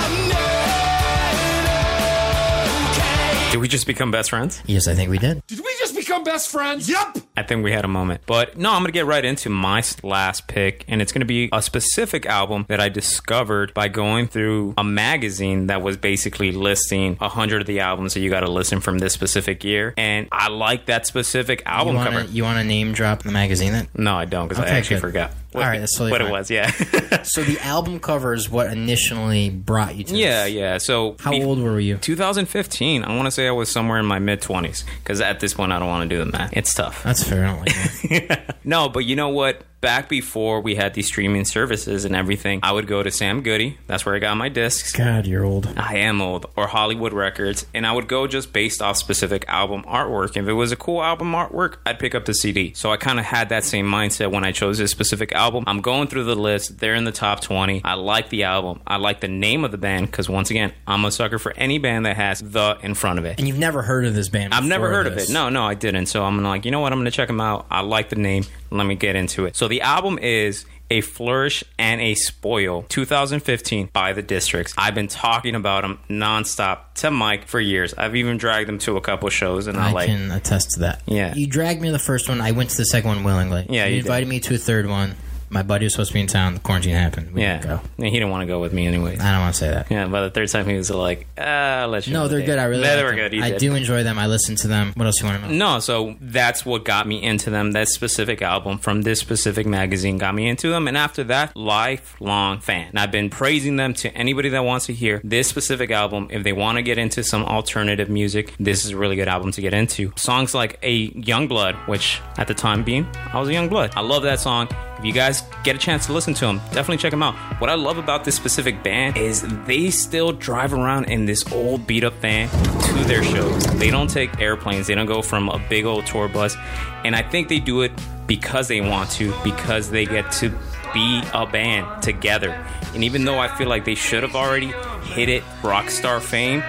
Did 3.52 3.60
we 3.60 3.68
just 3.68 3.86
become 3.86 4.10
best 4.10 4.30
friends? 4.30 4.60
Yes, 4.66 4.88
I 4.88 4.94
think 4.94 5.10
we 5.10 5.18
did. 5.18 5.46
Did 5.46 5.60
we 5.60 5.72
just 5.78 5.83
become 6.04 6.24
best 6.24 6.50
friends? 6.50 6.88
Yup. 6.88 7.16
I 7.36 7.42
think 7.42 7.64
we 7.64 7.72
had 7.72 7.84
a 7.84 7.88
moment. 7.88 8.22
But 8.26 8.56
no, 8.56 8.70
I'm 8.70 8.78
going 8.82 8.86
to 8.86 8.92
get 8.92 9.06
right 9.06 9.24
into 9.24 9.50
my 9.50 9.82
last 10.02 10.46
pick, 10.46 10.84
and 10.88 11.02
it's 11.02 11.12
going 11.12 11.20
to 11.20 11.26
be 11.26 11.48
a 11.52 11.60
specific 11.62 12.26
album 12.26 12.64
that 12.68 12.80
I 12.80 12.88
discovered 12.88 13.74
by 13.74 13.88
going 13.88 14.28
through 14.28 14.74
a 14.78 14.84
magazine 14.84 15.66
that 15.68 15.82
was 15.82 15.96
basically 15.96 16.52
listing 16.52 17.16
100 17.16 17.62
of 17.62 17.66
the 17.66 17.80
albums 17.80 18.14
that 18.14 18.20
you 18.20 18.30
got 18.30 18.40
to 18.40 18.50
listen 18.50 18.80
from 18.80 18.98
this 18.98 19.12
specific 19.12 19.64
year. 19.64 19.94
And 19.96 20.28
I 20.30 20.48
like 20.48 20.86
that 20.86 21.06
specific 21.06 21.60
You 21.60 21.66
album 21.66 21.94
want 21.96 22.10
cover. 22.10 22.24
you 22.30 22.42
want 22.44 22.58
to 22.58 22.64
name 22.64 22.92
drop 22.92 23.22
the 23.22 23.32
magazine 23.32 23.72
then? 23.72 23.88
no, 23.96 24.14
I 24.16 24.24
don't, 24.26 24.48
because 24.48 24.62
Okay, 24.64 24.72
I 24.72 24.78
actually 24.78 24.96
good. 24.96 25.00
forgot. 25.02 25.30
All 25.54 25.60
right, 25.60 25.78
that's 25.78 25.94
totally 25.96 26.10
what 26.10 26.20
fine. 26.20 26.30
it 26.30 26.32
was. 26.32 26.50
Yeah, 26.50 26.70
So 27.22 27.42
the 27.44 27.58
album 27.60 28.00
cover 28.00 28.34
is 28.34 28.50
what 28.50 28.66
initially 28.72 29.50
brought 29.50 29.94
you 29.94 30.04
to 30.04 30.16
yeah, 30.16 30.44
this. 30.44 30.52
yeah. 30.54 30.78
So 30.78 31.16
How 31.20 31.32
old 31.32 31.58
were 31.60 31.78
you? 31.80 31.96
2015. 31.96 33.04
I 33.04 33.14
want 33.14 33.26
to 33.26 33.30
say 33.30 33.46
I 33.46 33.52
was 33.52 33.70
somewhere 33.70 33.98
in 33.98 34.06
my 34.06 34.18
mid 34.18 34.40
20s 34.40 34.84
because 35.02 35.20
at 35.20 35.40
this 35.40 35.54
point 35.54 35.72
I 35.72 35.78
don't 35.78 35.88
want 35.88 36.08
to 36.10 36.14
do 36.16 36.24
the 36.24 36.30
math. 36.30 36.56
It's 36.56 36.74
tough. 36.74 37.02
That's 37.04 37.22
fair. 37.22 37.44
I 37.46 37.50
don't 37.52 37.60
like 37.60 38.28
that. 38.28 38.56
No, 38.64 38.88
but 38.88 39.04
you 39.04 39.14
know 39.16 39.28
what? 39.28 39.62
Back 39.84 40.08
before 40.08 40.62
we 40.62 40.76
had 40.76 40.94
these 40.94 41.08
streaming 41.08 41.44
services 41.44 42.06
and 42.06 42.16
everything, 42.16 42.60
I 42.62 42.72
would 42.72 42.86
go 42.86 43.02
to 43.02 43.10
Sam 43.10 43.42
Goody. 43.42 43.76
That's 43.86 44.06
where 44.06 44.14
I 44.14 44.18
got 44.18 44.34
my 44.38 44.48
discs. 44.48 44.92
God, 44.92 45.26
you're 45.26 45.44
old. 45.44 45.70
I 45.76 45.96
am 45.98 46.22
old, 46.22 46.46
or 46.56 46.66
Hollywood 46.66 47.12
Records, 47.12 47.66
and 47.74 47.86
I 47.86 47.92
would 47.92 48.08
go 48.08 48.26
just 48.26 48.54
based 48.54 48.80
off 48.80 48.96
specific 48.96 49.44
album 49.46 49.82
artwork. 49.82 50.38
If 50.38 50.48
it 50.48 50.54
was 50.54 50.72
a 50.72 50.76
cool 50.76 51.02
album 51.02 51.32
artwork, 51.32 51.76
I'd 51.84 51.98
pick 51.98 52.14
up 52.14 52.24
the 52.24 52.32
CD. 52.32 52.72
So 52.72 52.92
I 52.92 52.96
kind 52.96 53.18
of 53.18 53.26
had 53.26 53.50
that 53.50 53.62
same 53.62 53.84
mindset 53.84 54.32
when 54.32 54.42
I 54.42 54.52
chose 54.52 54.78
this 54.78 54.90
specific 54.90 55.32
album. 55.32 55.64
I'm 55.66 55.82
going 55.82 56.08
through 56.08 56.24
the 56.24 56.34
list, 56.34 56.78
they're 56.78 56.94
in 56.94 57.04
the 57.04 57.12
top 57.12 57.42
20. 57.42 57.82
I 57.84 57.92
like 57.92 58.30
the 58.30 58.44
album, 58.44 58.80
I 58.86 58.96
like 58.96 59.20
the 59.20 59.28
name 59.28 59.66
of 59.66 59.70
the 59.70 59.76
band, 59.76 60.06
because 60.06 60.30
once 60.30 60.50
again, 60.50 60.72
I'm 60.86 61.04
a 61.04 61.10
sucker 61.10 61.38
for 61.38 61.52
any 61.58 61.76
band 61.76 62.06
that 62.06 62.16
has 62.16 62.40
the 62.40 62.78
in 62.80 62.94
front 62.94 63.18
of 63.18 63.26
it. 63.26 63.38
And 63.38 63.46
you've 63.46 63.58
never 63.58 63.82
heard 63.82 64.06
of 64.06 64.14
this 64.14 64.30
band? 64.30 64.54
I've 64.54 64.64
never 64.64 64.88
heard 64.88 65.06
of 65.06 65.18
it. 65.18 65.28
No, 65.28 65.50
no, 65.50 65.62
I 65.62 65.74
didn't. 65.74 66.06
So 66.06 66.24
I'm 66.24 66.42
like, 66.42 66.64
you 66.64 66.70
know 66.70 66.80
what? 66.80 66.90
I'm 66.90 67.00
going 67.00 67.04
to 67.04 67.10
check 67.10 67.28
them 67.28 67.42
out. 67.42 67.66
I 67.70 67.82
like 67.82 68.08
the 68.08 68.16
name. 68.16 68.44
Let 68.74 68.86
me 68.86 68.94
get 68.96 69.16
into 69.16 69.46
it. 69.46 69.56
So 69.56 69.68
the 69.68 69.80
album 69.82 70.18
is 70.18 70.66
A 70.90 71.00
Flourish 71.00 71.62
and 71.78 72.00
a 72.00 72.14
Spoil 72.14 72.82
2015 72.88 73.90
by 73.92 74.12
The 74.12 74.22
Districts. 74.22 74.74
I've 74.76 74.94
been 74.94 75.08
talking 75.08 75.54
about 75.54 75.82
them 75.82 75.98
nonstop 76.10 76.94
to 76.96 77.10
Mike 77.10 77.46
for 77.46 77.60
years. 77.60 77.94
I've 77.94 78.16
even 78.16 78.36
dragged 78.36 78.68
them 78.68 78.78
to 78.80 78.96
a 78.96 79.00
couple 79.00 79.28
shows 79.30 79.66
and 79.68 79.78
I, 79.78 79.90
I 79.90 79.92
like 79.92 80.06
can 80.08 80.30
attest 80.30 80.72
to 80.72 80.80
that. 80.80 81.02
Yeah. 81.06 81.34
You 81.34 81.46
dragged 81.46 81.80
me 81.80 81.88
to 81.88 81.92
the 81.92 81.98
first 81.98 82.28
one. 82.28 82.40
I 82.40 82.50
went 82.50 82.70
to 82.70 82.76
the 82.76 82.84
second 82.84 83.08
one 83.08 83.24
willingly. 83.24 83.66
Yeah, 83.68 83.86
You, 83.86 83.96
you 83.96 84.02
did. 84.02 84.06
invited 84.06 84.28
me 84.28 84.40
to 84.40 84.54
a 84.54 84.58
third 84.58 84.86
one. 84.88 85.14
My 85.54 85.62
buddy 85.62 85.86
was 85.86 85.92
supposed 85.92 86.10
to 86.10 86.14
be 86.14 86.20
in 86.20 86.26
town. 86.26 86.54
The 86.54 86.60
quarantine 86.60 86.96
happened. 86.96 87.32
We 87.32 87.42
yeah. 87.42 87.58
didn't 87.58 87.76
go. 87.76 87.82
And 87.98 88.06
he 88.06 88.12
didn't 88.14 88.30
want 88.30 88.42
to 88.42 88.46
go 88.46 88.60
with 88.60 88.72
me 88.72 88.88
anyway. 88.88 89.16
I 89.16 89.30
don't 89.30 89.40
want 89.40 89.54
to 89.54 89.60
say 89.60 89.70
that. 89.70 89.88
Yeah, 89.88 90.08
by 90.08 90.22
the 90.22 90.30
third 90.30 90.48
time 90.48 90.66
he 90.66 90.74
was 90.74 90.90
like, 90.90 91.28
ah, 91.38 91.86
let 91.88 92.08
you 92.08 92.12
No, 92.12 92.26
they're 92.26 92.44
good. 92.44 92.58
I 92.58 92.64
really 92.64 92.82
they 92.82 93.00
were 93.04 93.10
them. 93.10 93.30
good. 93.30 93.40
I 93.40 93.50
did. 93.50 93.60
do 93.60 93.74
enjoy 93.76 94.02
them. 94.02 94.18
I 94.18 94.26
listen 94.26 94.56
to 94.56 94.66
them. 94.66 94.92
What 94.96 95.06
else 95.06 95.20
you 95.20 95.28
want 95.28 95.44
to 95.44 95.48
know? 95.48 95.74
No, 95.74 95.78
so 95.78 96.16
that's 96.20 96.66
what 96.66 96.84
got 96.84 97.06
me 97.06 97.22
into 97.22 97.50
them. 97.50 97.70
That 97.70 97.86
specific 97.86 98.42
album 98.42 98.78
from 98.78 99.02
this 99.02 99.20
specific 99.20 99.64
magazine 99.64 100.18
got 100.18 100.34
me 100.34 100.48
into 100.48 100.70
them. 100.70 100.88
And 100.88 100.96
after 100.96 101.22
that, 101.22 101.56
lifelong 101.56 102.58
fan. 102.58 102.88
And 102.88 102.98
I've 102.98 103.12
been 103.12 103.30
praising 103.30 103.76
them 103.76 103.94
to 103.94 104.12
anybody 104.12 104.48
that 104.48 104.64
wants 104.64 104.86
to 104.86 104.92
hear 104.92 105.20
this 105.22 105.46
specific 105.46 105.92
album. 105.92 106.26
If 106.32 106.42
they 106.42 106.52
want 106.52 106.78
to 106.78 106.82
get 106.82 106.98
into 106.98 107.22
some 107.22 107.44
alternative 107.44 108.08
music, 108.08 108.56
this 108.58 108.84
is 108.84 108.90
a 108.90 108.96
really 108.96 109.14
good 109.14 109.28
album 109.28 109.52
to 109.52 109.60
get 109.60 109.72
into. 109.72 110.12
Songs 110.16 110.52
like 110.52 110.80
A 110.82 111.12
Young 111.14 111.46
Blood, 111.46 111.76
which 111.86 112.20
at 112.38 112.48
the 112.48 112.54
time 112.54 112.82
being, 112.82 113.06
I 113.32 113.38
was 113.38 113.48
a 113.48 113.52
young 113.52 113.68
blood. 113.68 113.92
I 113.94 114.00
love 114.00 114.24
that 114.24 114.40
song. 114.40 114.68
You 115.04 115.12
guys 115.12 115.42
get 115.64 115.76
a 115.76 115.78
chance 115.78 116.06
to 116.06 116.14
listen 116.14 116.32
to 116.32 116.46
them, 116.46 116.58
definitely 116.72 116.96
check 116.96 117.10
them 117.10 117.22
out. 117.22 117.34
What 117.60 117.68
I 117.68 117.74
love 117.74 117.98
about 117.98 118.24
this 118.24 118.34
specific 118.34 118.82
band 118.82 119.18
is 119.18 119.42
they 119.66 119.90
still 119.90 120.32
drive 120.32 120.72
around 120.72 121.10
in 121.10 121.26
this 121.26 121.52
old 121.52 121.86
beat 121.86 122.04
up 122.04 122.14
van 122.14 122.48
to 122.48 123.04
their 123.04 123.22
shows. 123.22 123.66
They 123.78 123.90
don't 123.90 124.08
take 124.08 124.40
airplanes, 124.40 124.86
they 124.86 124.94
don't 124.94 125.04
go 125.04 125.20
from 125.20 125.50
a 125.50 125.58
big 125.68 125.84
old 125.84 126.06
tour 126.06 126.26
bus. 126.26 126.56
And 127.04 127.14
I 127.14 127.20
think 127.20 127.48
they 127.48 127.58
do 127.58 127.82
it 127.82 127.92
because 128.26 128.68
they 128.68 128.80
want 128.80 129.10
to, 129.10 129.34
because 129.44 129.90
they 129.90 130.06
get 130.06 130.32
to 130.32 130.48
be 130.94 131.22
a 131.34 131.44
band 131.44 132.02
together. 132.02 132.52
And 132.94 133.04
even 133.04 133.26
though 133.26 133.38
I 133.38 133.48
feel 133.48 133.68
like 133.68 133.84
they 133.84 133.96
should 133.96 134.22
have 134.22 134.34
already 134.34 134.72
hit 135.02 135.28
it 135.28 135.44
rock 135.62 135.90
star 135.90 136.18
fame, 136.18 136.62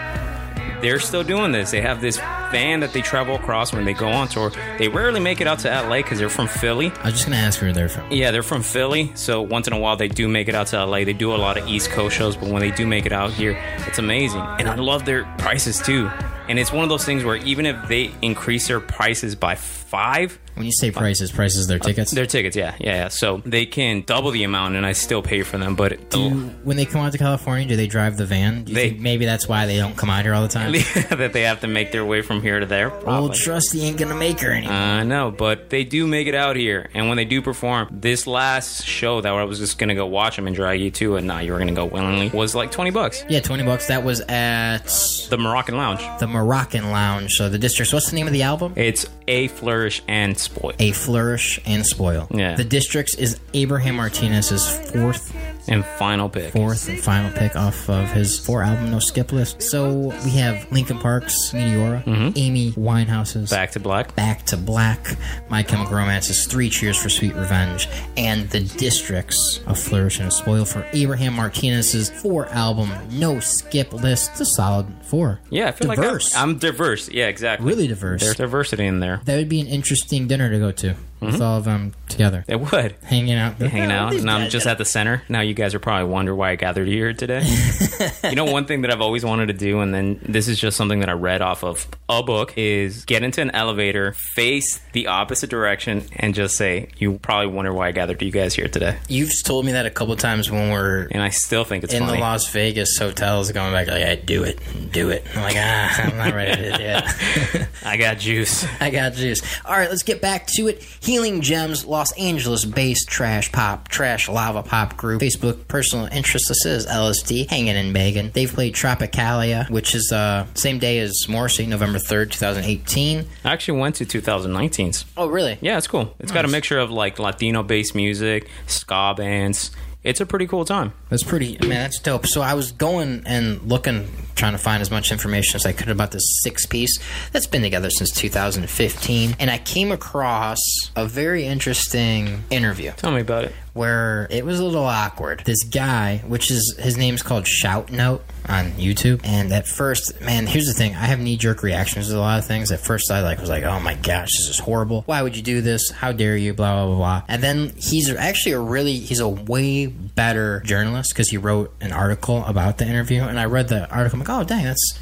they're 0.86 1.00
still 1.00 1.24
doing 1.24 1.52
this. 1.52 1.72
They 1.72 1.82
have 1.82 2.00
this 2.00 2.18
van 2.18 2.82
that 2.82 2.94
they 2.94 3.02
travel 3.02 3.36
across 3.36 3.74
when 3.74 3.86
they 3.86 3.94
go 3.94 4.08
on 4.08 4.28
tour. 4.28 4.52
They 4.78 4.88
rarely 4.88 5.20
make 5.20 5.42
it 5.42 5.48
out 5.48 5.60
to 5.60 5.70
LA 5.70 5.98
because 5.98 6.20
they're 6.20 6.30
from 6.30 6.48
Philly. 6.48 6.92
I 7.02 7.06
was 7.06 7.14
just 7.14 7.26
gonna 7.26 7.38
ask 7.38 7.60
where 7.60 7.74
they're 7.74 7.90
from. 7.90 8.12
Yeah, 8.12 8.30
they're 8.30 8.44
from 8.44 8.62
Philly, 8.62 9.12
so 9.16 9.42
once 9.42 9.66
in 9.66 9.74
a 9.74 9.80
while 9.80 9.98
they 9.98 10.08
do 10.08 10.28
make 10.28 10.48
it 10.48 10.54
out 10.54 10.68
to 10.68 10.86
LA. 10.86 11.04
They 11.04 11.14
do 11.14 11.34
a 11.34 11.38
lot 11.38 11.58
of 11.58 11.68
East 11.68 11.90
Coast 11.90 12.16
shows, 12.16 12.38
but 12.38 12.50
when 12.50 12.62
they 12.62 12.72
do 12.72 12.86
make 12.86 13.08
it 13.08 13.12
out 13.12 13.32
here, 13.32 13.60
it's 13.88 13.98
amazing. 13.98 14.42
And 14.42 14.70
I 14.70 14.76
love 14.76 15.06
their 15.06 15.26
prices 15.40 15.82
too. 15.82 16.10
And 16.48 16.60
it's 16.60 16.72
one 16.72 16.84
of 16.84 16.90
those 16.90 17.06
things 17.06 17.24
where 17.24 17.36
even 17.38 17.66
if 17.66 17.88
they 17.88 18.12
increase 18.22 18.68
their 18.68 18.80
prices 18.80 19.36
by 19.36 19.56
five, 19.56 20.38
When 20.56 20.66
you 20.66 20.72
say 20.72 20.90
prices, 20.92 21.32
prices 21.32 21.68
their 21.68 21.78
uh, 21.78 21.84
tickets. 21.84 22.12
their 22.12 22.26
tickets, 22.26 22.56
yeah, 22.56 22.76
yeah, 22.80 22.96
yeah. 22.96 23.08
So 23.10 23.42
they 23.46 23.66
can 23.66 24.02
double 24.02 24.32
the 24.32 24.44
amount, 24.44 24.76
and 24.76 24.86
I 24.86 24.94
still 24.94 25.22
pay 25.22 25.44
for 25.44 25.58
them. 25.58 25.76
But 25.76 26.10
do 26.10 26.30
when 26.64 26.78
they 26.78 26.86
come 26.86 27.02
out 27.02 27.12
to 27.12 27.18
California, 27.18 27.68
do 27.68 27.76
they 27.76 27.88
drive 27.88 28.18
the 28.18 28.26
van? 28.26 28.64
Do 28.64 28.72
you 28.72 28.76
They- 28.76 28.90
think 28.90 29.02
maybe 29.02 29.26
that's 29.26 29.48
why 29.48 29.66
they 29.66 29.78
don't 29.78 29.96
come 29.98 30.10
out 30.10 30.24
here 30.24 30.34
all 30.34 30.42
the 30.42 30.48
time? 30.48 30.72
that 31.12 31.32
they 31.34 31.42
have 31.44 31.62
to 31.62 31.68
make 31.68 31.92
their 31.92 32.06
way 32.06 32.22
from 32.22 32.42
here 32.42 32.60
to 32.60 32.66
there. 32.66 32.92
Old 32.92 33.04
Probably. 33.04 33.38
Trusty 33.38 33.82
ain't 33.84 33.98
gonna 33.98 34.16
make 34.16 34.40
her 34.42 34.52
anymore. 34.52 34.74
I 34.76 35.04
know, 35.04 35.32
but 35.32 35.70
they 35.70 35.84
do 35.84 36.08
make 36.08 36.28
it 36.28 36.36
out 36.36 36.56
here, 36.56 36.90
and 36.94 37.08
when 37.10 37.18
they 37.18 37.26
do 37.26 37.42
perform, 37.42 37.88
this 37.92 38.26
last 38.28 38.86
show 38.86 39.22
that 39.22 39.32
I 39.34 39.44
was 39.44 39.60
just 39.60 39.78
gonna 39.78 39.96
go 39.96 40.06
watch 40.06 40.36
them 40.38 40.48
and 40.48 40.56
drag 40.56 40.80
you 40.82 40.92
to, 40.92 41.16
and 41.18 41.28
now 41.28 41.40
you 41.40 41.52
were 41.52 41.60
gonna 41.60 41.74
go 41.74 41.86
willingly, 41.86 42.30
was 42.30 42.56
like 42.56 42.72
twenty 42.72 42.92
bucks. 42.92 43.24
yeah, 43.30 43.40
twenty 43.42 43.64
bucks. 43.64 43.88
That 43.88 44.04
was 44.04 44.22
at 44.22 44.86
The 45.30 45.38
Moroccan 45.38 45.78
Lounge. 45.78 46.02
the 46.20 46.28
Moroccan 46.36 46.92
Lounge. 46.92 47.34
So 47.34 47.50
the 47.50 47.58
districts. 47.58 47.94
What's 47.94 48.10
the 48.10 48.16
name 48.16 48.28
of 48.28 48.34
the 48.34 48.44
album? 48.44 48.74
It's 48.76 49.06
a 49.28 49.48
flourish 49.48 50.04
and 50.08 50.38
spoil. 50.38 50.74
A 50.80 50.92
flourish 50.92 51.60
and 51.66 51.86
spoil. 51.86 52.28
Yeah. 52.30 52.56
The 52.56 52.66
districts 52.66 53.16
is 53.16 53.40
Abraham 53.54 53.96
Martinez's 53.96 54.68
fourth 54.92 55.34
And 55.68 55.86
final 55.86 56.30
pick. 56.30 56.54
fourth 56.54 56.88
and 56.90 57.00
final 57.00 57.32
pick 57.32 57.56
off 57.56 57.90
of 57.90 58.12
his 58.12 58.40
four 58.40 58.64
album 58.64 58.92
no 58.92 59.00
skip 59.00 59.32
list. 59.32 59.62
So 59.62 60.14
we 60.24 60.32
have 60.32 60.72
Linkin 60.72 61.00
Park's 61.00 61.52
Meteora, 61.52 62.04
mm-hmm. 62.04 62.30
Amy 62.36 62.72
Winehouse's 62.74 63.50
Back 63.50 63.72
to 63.72 63.80
black. 63.80 64.16
Back 64.16 64.44
to 64.48 64.58
Black, 64.58 65.18
My 65.50 65.64
Chemical 65.64 65.96
Romance's 65.96 66.46
Three 66.46 66.70
Cheers 66.70 67.02
for 67.02 67.10
Sweet 67.10 67.36
Revenge, 67.36 67.88
and 68.18 68.50
the 68.50 68.62
Districts 68.62 69.60
of 69.68 69.80
Flourish 69.80 70.20
and 70.20 70.32
Spoil 70.32 70.66
for 70.66 70.86
Abraham 70.94 71.34
Martinez's 71.34 72.10
four 72.10 72.48
album 72.48 72.92
no 73.12 73.40
skip 73.40 73.94
list. 73.94 74.32
It's 74.32 74.42
a 74.42 74.46
solid 74.46 74.88
four. 75.02 75.40
Yeah, 75.50 75.68
I 75.68 75.72
feel 75.72 75.90
diverse. 75.94 76.34
like 76.34 76.44
I'm, 76.44 76.50
I'm 76.52 76.58
diverse. 76.58 77.10
Yeah, 77.10 77.28
exactly. 77.28 77.68
really 77.68 77.88
diverse. 77.88 78.22
There's 78.22 78.36
diversity 78.36 78.86
in 78.86 79.00
there. 79.00 79.22
that 79.26 79.36
would 79.38 79.50
be 79.50 79.62
an 79.62 79.68
interesting 79.68 80.28
dinner 80.28 80.50
to 80.50 80.60
go 80.60 80.72
to 80.72 80.96
Mm-hmm. 81.22 81.32
with 81.32 81.42
all 81.42 81.58
of 81.60 81.64
them 81.64 81.94
together, 82.10 82.44
It 82.48 82.60
would. 82.60 82.96
hanging 83.04 83.36
out, 83.36 83.56
Hanging 83.56 83.90
out, 83.92 84.14
and 84.16 84.30
I'm 84.30 84.50
just 84.50 84.68
at 84.68 84.78
the 84.78 84.84
center. 84.86 85.24
Now 85.30 85.40
you 85.42 85.54
guys 85.54 85.74
are 85.74 85.80
probably 85.80 86.10
wonder 86.12 86.36
why 86.36 86.52
I 86.52 86.56
gathered 86.56 86.88
you 86.90 86.96
here 86.98 87.14
today. 87.14 87.42
you 88.30 88.36
know, 88.36 88.46
one 88.46 88.66
thing 88.66 88.82
that 88.82 88.92
I've 88.92 89.02
always 89.02 89.24
wanted 89.24 89.46
to 89.48 89.54
do, 89.54 89.80
and 89.80 89.94
then 89.94 90.20
this 90.28 90.48
is 90.50 90.60
just 90.60 90.76
something 90.76 91.00
that 91.00 91.08
I 91.10 91.14
read 91.14 91.42
off 91.42 91.64
of 91.64 91.88
a 92.10 92.22
book, 92.22 92.54
is 92.58 93.06
get 93.06 93.24
into 93.24 93.42
an 93.42 93.52
elevator, 93.52 94.14
face 94.34 94.80
the 94.92 95.08
opposite 95.08 95.50
direction, 95.50 96.04
and 96.18 96.36
just 96.36 96.58
say, 96.58 96.90
"You 96.98 97.14
probably 97.20 97.48
wonder 97.48 97.74
why 97.74 97.88
I 97.88 97.92
gathered 97.92 98.22
you 98.22 98.32
guys 98.32 98.54
here 98.54 98.68
today." 98.68 98.98
You've 99.08 99.32
told 99.44 99.66
me 99.66 99.72
that 99.72 99.86
a 99.86 99.90
couple 99.92 100.16
times 100.18 100.52
when 100.52 100.70
we're 100.72 101.08
And 101.12 101.24
I 101.24 101.30
still 101.30 101.64
think 101.64 101.84
it's 101.86 101.94
in 101.94 102.02
funny. 102.04 102.18
the 102.18 102.20
Las 102.22 102.50
Vegas 102.50 102.98
hotels 102.98 103.52
going 103.54 103.72
back 103.72 103.88
like, 103.88 104.04
I 104.04 104.16
do 104.16 104.44
it, 104.44 104.60
do 104.92 105.10
it. 105.12 105.26
I'm 105.36 105.42
like, 105.44 105.56
ah, 105.58 106.02
I'm 106.04 106.18
not 106.18 106.34
ready 106.34 106.62
to 106.62 106.78
do 106.78 106.84
it. 106.84 107.68
I 107.86 107.96
got 107.98 108.18
juice. 108.20 108.66
I 108.82 108.90
got 108.90 109.14
juice. 109.14 109.42
All 109.64 109.74
right, 109.78 109.90
let's 109.90 110.04
get 110.04 110.22
back 110.22 110.48
to 110.58 110.68
it. 110.68 110.84
Healing 111.06 111.42
Gems, 111.42 111.86
Los 111.86 112.12
Angeles 112.14 112.66
based 112.66 113.08
trash 113.08 113.52
pop, 113.52 113.90
trash 113.90 114.28
lava 114.28 114.64
pop 114.64 114.98
group. 114.98 115.22
Facebook 115.22 115.68
personal 115.68 116.08
interest. 116.08 116.48
This 116.48 116.66
is 116.66 116.88
LSD, 116.88 117.48
hanging 117.48 117.76
and 117.76 117.94
Megan. 117.94 118.32
They've 118.34 118.52
played 118.52 118.74
Tropicalia, 118.74 119.70
which 119.70 119.94
is 119.94 120.12
uh 120.12 120.48
same 120.56 120.80
day 120.80 120.98
as 120.98 121.30
Morrissey, 121.30 121.68
November 121.68 122.00
3rd, 122.00 122.32
2018. 122.32 123.24
I 123.44 123.54
actually 123.54 123.80
went 123.80 123.98
to 123.98 124.06
2019's. 124.06 125.06
Oh, 125.16 125.28
really? 125.28 125.60
Yeah, 125.62 125.78
it's 125.78 125.86
cool. 125.86 126.16
It's 126.20 126.32
got 126.32 126.44
a 126.44 126.48
mixture 126.48 126.80
of 126.80 126.90
like 126.90 127.20
Latino 127.20 127.62
based 127.62 127.94
music, 127.94 128.50
ska 128.66 129.14
bands. 129.16 129.70
It's 130.06 130.22
a 130.22 130.26
pretty 130.26 130.46
cool 130.46 130.66
time. 130.66 130.94
That's 131.10 131.24
pretty, 131.24 131.58
man, 131.62 131.70
that's 131.70 132.00
dope. 132.00 132.28
So 132.28 132.42
I 132.42 132.54
was 132.54 132.72
going 132.72 133.24
and 133.26 133.60
looking, 133.64 134.08
trying 134.36 134.52
to 134.52 134.60
find 134.60 134.80
as 134.80 134.92
much 134.92 135.12
information 135.12 135.56
as 135.56 135.66
I 135.66 135.74
could 135.74 135.90
about 135.90 136.12
this 136.12 136.24
six 136.44 136.68
piece 136.68 137.00
that's 137.32 137.48
been 137.48 137.64
together 137.64 137.90
since 137.90 138.12
2015. 138.12 139.36
And 139.40 139.50
I 139.50 139.58
came 139.58 139.92
across 139.92 140.60
a 140.96 141.08
very 141.08 141.46
interesting 141.46 142.44
interview 142.52 142.92
Tell 142.98 143.12
me 143.12 143.22
about 143.22 143.46
it. 143.46 143.54
Where 143.76 144.26
it 144.30 144.46
was 144.46 144.60
a 144.60 144.64
little 144.64 144.86
awkward. 144.86 145.42
This 145.46 145.64
guy, 145.66 146.24
which 146.26 146.50
is 146.50 146.76
his 146.80 146.96
name's 146.96 147.22
called 147.22 147.46
Shout 147.46 147.92
Note 147.92 148.24
on 148.48 148.72
YouTube, 148.72 149.20
and 149.26 149.52
at 149.52 149.68
first, 149.68 150.22
man, 150.22 150.48
here's 150.48 150.66
the 150.66 150.74
thing: 150.74 150.94
I 150.94 151.06
have 151.06 151.20
knee 151.20 151.36
jerk 151.36 151.62
reactions 151.62 152.08
to 152.08 152.18
a 152.18 152.20
lot 152.20 152.40
of 152.40 152.46
things. 152.46 152.72
At 152.72 152.80
first, 152.80 153.12
I 153.12 153.22
like 153.22 153.40
was 153.40 153.50
like, 153.50 153.64
"Oh 153.66 153.80
my 153.82 153.96
gosh, 153.96 154.30
this 154.32 154.50
is 154.50 154.60
horrible! 154.60 155.04
Why 155.06 155.22
would 155.22 155.36
you 155.36 155.44
do 155.44 155.62
this? 155.62 155.92
How 155.92 156.14
dare 156.14 156.38
you?" 156.38 156.54
Blah 156.54 156.74
blah 156.74 156.86
blah. 156.86 156.98
blah. 156.98 157.22
And 157.28 157.44
then 157.44 157.74
he's 157.78 158.10
actually 158.10 158.54
a 158.54 158.60
really 158.60 158.94
he's 158.96 159.20
a 159.20 159.28
way 159.30 159.88
better 159.88 160.62
journalist 160.62 161.10
because 161.14 161.30
he 161.30 161.38
wrote 161.38 161.76
an 161.82 161.92
article 161.92 162.46
about 162.46 162.78
the 162.78 162.88
interview, 162.88 163.24
and 163.24 163.38
I 163.40 163.46
read 163.46 163.68
the 163.68 163.90
article. 163.92 164.22
I'm 164.22 164.26
like, 164.26 164.30
"Oh 164.30 164.44
dang, 164.46 164.64
that's." 164.64 165.00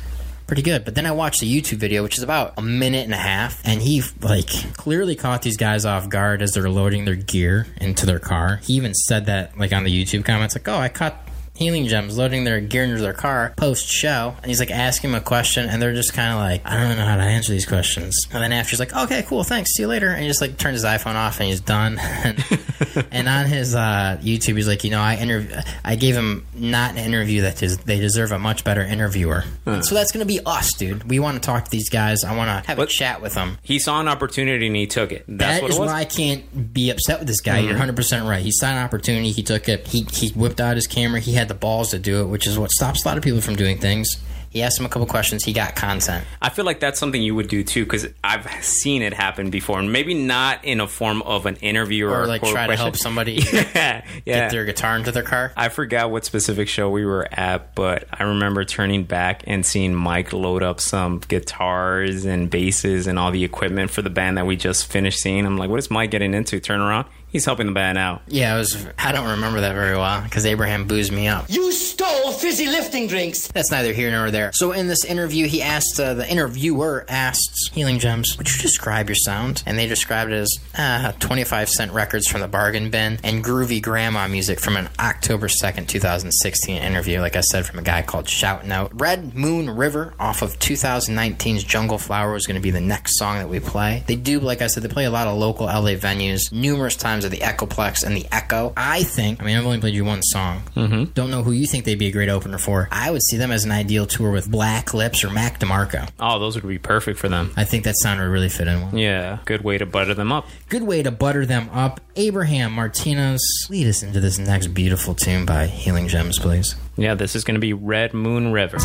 Pretty 0.54 0.62
good. 0.70 0.86
But 0.86 0.94
then 0.94 1.08
I 1.08 1.12
watched 1.12 1.40
the 1.40 1.52
YouTube 1.52 1.78
video, 1.78 2.04
which 2.04 2.16
is 2.16 2.24
about 2.24 2.54
a 2.58 2.62
minute 2.62 3.06
and 3.06 3.14
a 3.14 3.18
half, 3.18 3.60
and 3.66 3.82
he 3.82 4.04
like 4.22 4.50
clearly 4.78 5.16
caught 5.16 5.42
these 5.42 5.58
guys 5.58 5.84
off 5.84 6.10
guard 6.10 6.44
as 6.44 6.52
they're 6.52 6.70
loading 6.70 7.06
their 7.06 7.16
gear 7.16 7.66
into 7.82 8.06
their 8.06 8.20
car. 8.20 8.58
He 8.58 8.74
even 8.74 8.94
said 8.94 9.26
that 9.26 9.58
like 9.58 9.74
on 9.74 9.84
the 9.84 9.90
YouTube 9.90 10.26
comments, 10.26 10.54
like, 10.54 10.68
"Oh, 10.68 10.78
I 10.78 10.90
caught." 10.90 11.23
Healing 11.56 11.88
gems 11.88 12.18
loading 12.18 12.46
their 12.46 12.60
gear 12.60 12.84
into 12.84 13.00
their 13.02 13.14
car 13.14 13.54
post 13.56 13.88
show, 13.88 14.36
and 14.38 14.46
he's 14.48 14.60
like 14.60 14.72
asking 14.72 15.12
him 15.12 15.16
a 15.16 15.22
question, 15.22 15.70
and 15.70 15.80
they're 15.82 15.94
just 15.94 16.12
kind 16.14 16.34
of 16.34 16.40
like, 16.40 16.62
I 16.66 16.80
don't 16.80 16.98
know 16.98 17.06
how 17.06 17.16
to 17.18 17.22
answer 17.24 17.52
these 17.52 17.68
questions. 17.68 18.28
And 18.34 18.42
then 18.44 18.52
after 18.52 18.72
he's 18.72 18.80
like, 18.80 18.94
Okay, 18.96 19.24
cool, 19.28 19.44
thanks, 19.44 19.72
see 19.76 19.84
you 19.84 19.88
later, 19.88 20.10
and 20.10 20.22
he 20.22 20.28
just 20.28 20.42
like 20.42 20.58
turns 20.58 20.76
his 20.78 20.84
iPhone 20.84 21.14
off 21.16 21.40
and 21.40 21.50
he's 21.50 21.62
done. 21.62 22.00
and, 22.00 22.44
and 23.12 23.30
on 23.30 23.46
his 23.46 23.76
uh, 23.76 24.18
YouTube, 24.22 24.56
he's 24.56 24.68
like, 24.68 24.84
you 24.84 24.90
know, 24.90 25.00
I 25.00 25.16
interview, 25.18 25.56
I 25.84 25.96
gave 25.96 26.16
him 26.16 26.46
not 26.56 26.92
an 26.92 26.98
interview 26.98 27.42
that 27.42 27.62
is, 27.62 27.78
they 27.80 28.00
deserve 28.00 28.32
a 28.32 28.40
much 28.40 28.64
better 28.64 28.82
interviewer. 28.82 29.44
So 29.82 29.94
that's 29.96 30.12
gonna 30.12 30.26
be 30.26 30.40
us, 30.46 30.74
dude. 30.74 31.08
We 31.10 31.20
want 31.20 31.36
to 31.42 31.46
talk 31.46 31.66
to 31.66 31.72
these 31.72 31.90
guys. 31.90 32.24
I 32.24 32.36
want 32.36 32.64
to 32.64 32.68
have 32.68 32.80
a 32.80 32.86
chat 32.88 33.22
with 33.22 33.36
them. 33.36 33.60
He 33.62 33.78
saw 33.80 34.02
an 34.02 34.08
opportunity 34.08 34.66
and 34.68 34.76
he 34.76 34.88
took 34.88 35.12
it. 35.12 35.24
That's 35.28 35.58
That 35.58 35.62
what 35.62 35.70
is 35.72 35.78
it 35.78 35.80
was. 35.82 35.88
why 35.90 36.00
I 36.00 36.06
can't 36.06 36.74
be 36.74 36.90
upset 36.90 37.20
with 37.20 37.28
this 37.28 37.42
guy. 37.42 37.60
You're 37.60 37.74
100 37.74 37.96
percent 37.96 38.26
right. 38.28 38.42
He 38.42 38.52
saw 38.52 38.68
an 38.72 38.78
opportunity. 38.84 39.32
He 39.32 39.44
took 39.44 39.70
it. 39.70 39.86
He 39.88 40.02
he 40.12 40.30
whipped 40.30 40.60
out 40.60 40.76
his 40.78 40.88
camera. 40.88 41.20
He 41.20 41.34
had 41.34 41.43
the 41.48 41.54
balls 41.54 41.92
to 41.92 42.00
do 42.00 42.22
it, 42.22 42.26
which 42.26 42.48
is 42.48 42.58
what 42.58 42.72
stops 42.72 43.06
a 43.06 43.08
lot 43.08 43.18
of 43.18 43.24
people 43.24 43.42
from 43.42 43.56
doing 43.56 43.78
things. 43.78 44.18
He 44.50 44.62
asked 44.62 44.80
him 44.80 44.86
a 44.86 44.90
couple 44.90 45.08
questions. 45.08 45.44
He 45.44 45.52
got 45.52 45.76
content. 45.76 46.24
I 46.40 46.50
feel 46.50 46.64
like 46.64 46.80
that's 46.80 47.00
something 47.00 47.20
you 47.20 47.34
would 47.34 47.48
do 47.48 47.64
too, 47.64 47.86
because 47.86 48.06
I've 48.24 48.48
seen 48.64 49.02
it 49.02 49.12
happen 49.12 49.50
before, 49.50 49.80
and 49.80 49.92
maybe 49.92 50.14
not 50.14 50.64
in 50.64 50.80
a 50.80 50.88
form 50.88 51.24
of 51.24 51.48
an 51.48 51.56
interview 51.56 52.06
or, 52.06 52.22
Or 52.22 52.28
like 52.28 52.44
try 52.44 52.68
to 52.68 52.76
help 52.76 52.96
somebody 52.96 53.44
yeah, 53.52 53.64
yeah. 53.74 54.04
get 54.26 54.52
their 54.52 54.64
guitar 54.66 54.96
into 54.96 55.12
their 55.12 55.24
car. 55.24 55.52
I 55.58 55.70
forgot 55.70 56.12
what 56.12 56.24
specific 56.24 56.68
show 56.68 56.88
we 56.92 57.04
were 57.04 57.28
at, 57.32 57.74
but 57.74 58.08
I 58.14 58.26
remember 58.26 58.64
turning 58.64 59.06
back 59.06 59.42
and 59.48 59.66
seeing 59.66 59.96
Mike 59.96 60.34
load 60.34 60.62
up 60.62 60.80
some 60.80 61.18
guitars 61.18 62.26
and 62.26 62.48
basses 62.48 63.08
and 63.08 63.18
all 63.18 63.32
the 63.32 63.44
equipment 63.44 63.90
for 63.90 64.04
the 64.04 64.12
band 64.12 64.38
that 64.38 64.46
we 64.46 64.56
just 64.56 64.86
finished 64.86 65.20
seeing. 65.20 65.48
I'm 65.48 65.58
like, 65.58 65.72
what 65.72 65.80
is 65.80 65.90
Mike 65.90 66.12
getting 66.12 66.36
into? 66.36 66.60
Turn 66.60 66.80
around. 66.80 67.08
He's 67.34 67.46
helping 67.46 67.66
the 67.66 67.74
band 67.74 67.98
out. 67.98 68.22
Yeah, 68.28 68.56
it 68.56 68.60
was. 68.60 68.88
I 69.00 69.12
don't 69.12 69.32
remember 69.32 69.62
that 69.62 69.74
very 69.74 69.98
well 69.98 70.22
because 70.22 70.46
Abraham 70.46 70.88
boozed 70.88 71.12
me 71.12 71.28
up. 71.28 71.46
You 71.50 71.72
stole 71.72 72.32
fizzy 72.32 72.68
lifting 72.68 73.08
drinks. 73.08 73.48
That's 73.48 73.72
neither 73.72 73.92
here 73.92 74.12
nor 74.12 74.30
there. 74.30 74.52
So 74.54 74.72
in 74.72 74.88
this 74.88 75.04
interview, 75.04 75.48
he 75.48 75.62
asked 75.64 76.00
uh, 76.00 76.14
the 76.14 76.30
interviewer 76.30 77.06
asked 77.10 77.72
Healing 77.74 77.98
Gems, 77.98 78.38
"Would 78.38 78.50
you 78.56 78.62
describe 78.62 79.10
your 79.10 79.16
sound?" 79.16 79.64
And 79.66 79.80
they 79.80 79.88
described 79.88 80.32
it 80.32 80.36
as 80.36 80.60
uh, 80.78 81.12
25 81.14 81.70
cent 81.70 81.92
records 81.92 82.28
from 82.28 82.42
the 82.42 82.48
bargain 82.48 82.92
bin 82.92 83.18
and 83.24 83.44
groovy 83.44 83.82
grandma 83.82 84.28
music 84.28 84.60
from 84.60 84.78
an 84.78 84.88
October 85.00 85.48
2nd, 85.48 85.88
2016 85.88 86.78
interview. 86.78 87.20
Like 87.20 87.36
I 87.36 87.42
said, 87.42 87.66
from 87.66 87.80
a 87.80 87.84
guy 87.84 88.04
called 88.04 88.26
Shoutin' 88.26 88.72
Out. 88.72 88.92
Red 89.02 89.34
Moon 89.34 89.72
River 89.72 90.14
off 90.20 90.44
of 90.44 90.60
2019's 90.60 91.64
Jungle 91.64 91.98
Flower 91.98 92.34
was 92.34 92.46
going 92.46 92.56
to 92.56 92.62
be 92.62 92.70
the 92.72 92.80
next 92.80 93.18
song 93.18 93.40
that 93.40 93.50
we 93.50 93.60
play. 93.60 94.04
They 94.06 94.16
do, 94.16 94.40
like 94.40 94.62
I 94.62 94.68
said, 94.68 94.84
they 94.84 94.90
play 94.90 95.06
a 95.06 95.12
lot 95.12 95.28
of 95.28 95.38
local 95.38 95.66
LA 95.66 95.96
venues. 95.96 96.52
Numerous 96.52 96.96
times 96.96 97.23
terms 97.24 97.34
of 97.34 97.40
the 97.40 97.46
Echoplex 97.46 98.04
and 98.04 98.16
the 98.16 98.26
Echo. 98.32 98.74
I 98.76 99.04
think, 99.04 99.42
I 99.42 99.46
mean, 99.46 99.58
I've 99.58 99.66
only 99.66 99.80
played 99.80 99.94
you 99.94 100.06
one 100.06 100.22
song. 100.22 100.64
Mm-hmm. 100.76 101.12
Don't 101.14 101.32
know 101.32 101.44
who 101.44 101.52
you 101.52 101.66
think 101.66 101.86
they'd 101.86 102.00
be 102.00 102.08
a 102.08 102.12
great 102.12 102.30
opener 102.30 102.58
for. 102.58 102.88
I 102.92 103.12
would 103.12 103.24
see 103.24 103.38
them 103.38 103.52
as 103.52 103.66
an 103.66 103.72
ideal 103.72 104.06
tour 104.06 104.32
with 104.32 104.50
Black 104.50 104.94
Lips 104.94 105.24
or 105.24 105.30
Mac 105.30 105.60
DeMarco. 105.60 106.10
Oh, 106.20 106.40
those 106.40 106.56
would 106.56 106.68
be 106.68 106.78
perfect 106.78 107.20
for 107.20 107.30
them. 107.30 107.52
I 107.56 107.64
think 107.64 107.86
that 107.86 107.96
sound 107.98 108.20
would 108.20 108.28
really 108.28 108.50
fit 108.50 108.68
in 108.68 108.82
well. 108.82 108.98
Yeah, 108.98 109.40
good 109.46 109.64
way 109.64 109.78
to 109.78 109.86
butter 109.86 110.14
them 110.14 110.32
up. 110.32 110.48
Good 110.70 110.84
way 110.84 111.04
to 111.04 111.12
butter 111.12 111.46
them 111.46 111.70
up. 111.72 112.02
Abraham 112.16 112.74
Martinez, 112.74 113.42
lead 113.70 113.88
us 113.88 114.04
into 114.04 114.20
this 114.20 114.38
next 114.38 114.68
beautiful 114.68 115.16
tune 115.16 115.46
by 115.46 115.68
Healing 115.68 116.08
Gems, 116.08 116.40
please. 116.40 116.76
Yeah, 116.96 117.16
this 117.16 117.36
is 117.36 117.44
going 117.44 117.56
to 117.56 117.62
be 117.62 117.74
Red 117.74 118.14
Moon 118.14 118.52
River. 118.52 118.78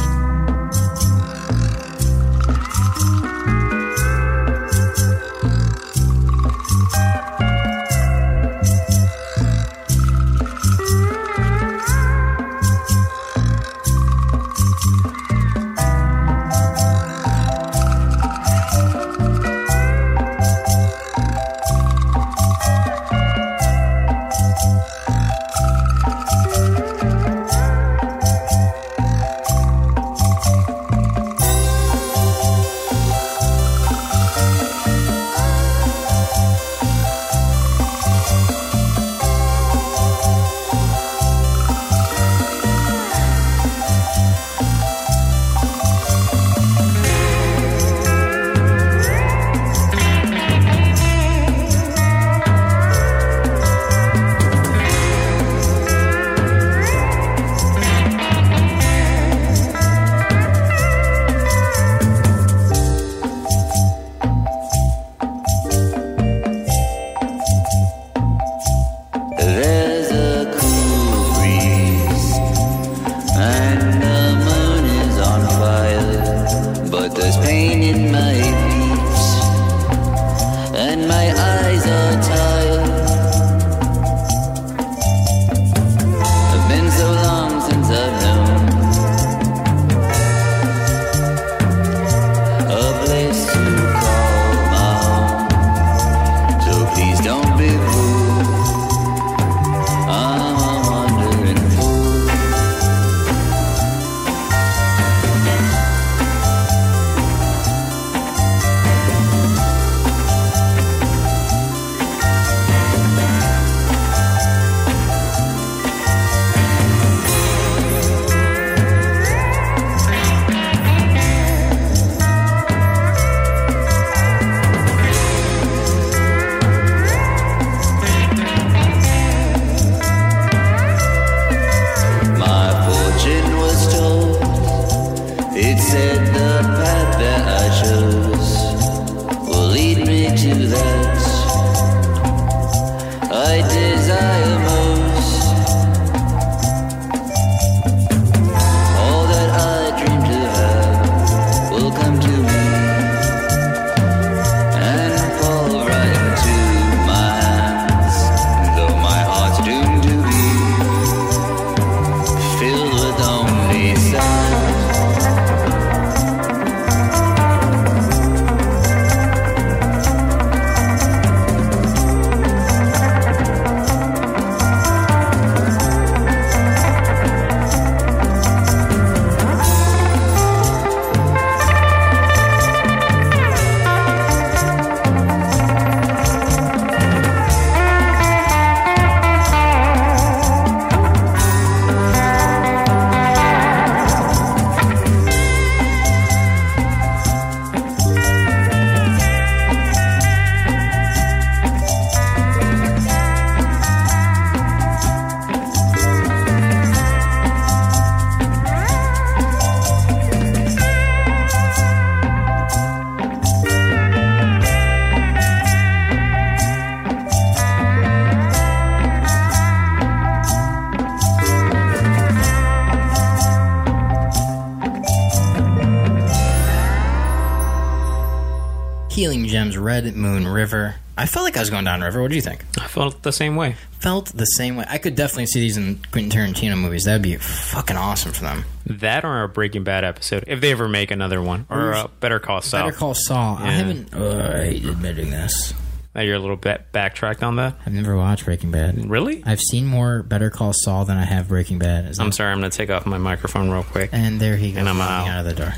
Red 229.88 230.14
Moon 230.14 230.46
River. 230.46 230.96
I 231.16 231.24
felt 231.24 231.44
like 231.44 231.56
I 231.56 231.60
was 231.60 231.70
going 231.70 231.86
down 231.86 232.02
river. 232.02 232.20
What 232.20 232.28
do 232.28 232.36
you 232.36 232.42
think? 232.42 232.62
I 232.78 232.86
felt 232.86 233.22
the 233.22 233.32
same 233.32 233.56
way. 233.56 233.76
Felt 234.00 234.26
the 234.26 234.44
same 234.44 234.76
way. 234.76 234.84
I 234.86 234.98
could 234.98 235.16
definitely 235.16 235.46
see 235.46 235.60
these 235.60 235.78
in 235.78 235.98
Quentin 236.12 236.30
Tarantino 236.30 236.78
movies. 236.78 237.04
That'd 237.04 237.22
be 237.22 237.36
fucking 237.36 237.96
awesome 237.96 238.32
for 238.32 238.42
them. 238.42 238.66
That 238.84 239.24
or 239.24 239.44
a 239.44 239.48
Breaking 239.48 239.84
Bad 239.84 240.04
episode, 240.04 240.44
if 240.46 240.60
they 240.60 240.72
ever 240.72 240.88
make 240.88 241.10
another 241.10 241.40
one, 241.40 241.64
or 241.70 241.94
uh, 241.94 242.06
Better 242.20 242.38
Call 242.38 242.60
Saul. 242.60 242.84
Better 242.84 242.98
Call 242.98 243.14
Saul. 243.14 243.56
I 243.58 243.70
haven't. 243.70 244.14
Uh, 244.14 244.52
I 244.56 244.64
hate 244.66 244.84
admitting 244.84 245.30
this. 245.30 245.72
Now 246.14 246.20
you're 246.20 246.36
a 246.36 246.38
little 246.38 246.56
bit 246.56 246.92
backtracked 246.92 247.42
on 247.42 247.56
that. 247.56 247.76
I've 247.86 247.94
never 247.94 248.14
watched 248.14 248.44
Breaking 248.44 248.70
Bad. 248.70 249.08
Really? 249.08 249.42
I've 249.46 249.62
seen 249.62 249.86
more 249.86 250.22
Better 250.22 250.50
Call 250.50 250.74
Saul 250.74 251.06
than 251.06 251.16
I 251.16 251.24
have 251.24 251.48
Breaking 251.48 251.78
Bad. 251.78 252.14
I'm 252.18 252.30
sorry. 252.30 252.52
I'm 252.52 252.58
going 252.58 252.70
to 252.70 252.76
take 252.76 252.90
off 252.90 253.06
my 253.06 253.16
microphone 253.16 253.70
real 253.70 253.84
quick. 253.84 254.10
And 254.12 254.38
there 254.38 254.56
he 254.56 254.72
goes. 254.72 254.80
And 254.80 254.88
I'm 254.90 255.00
out. 255.00 255.28
out 255.28 255.46
of 255.46 255.46
the 255.46 255.54
door. 255.54 255.74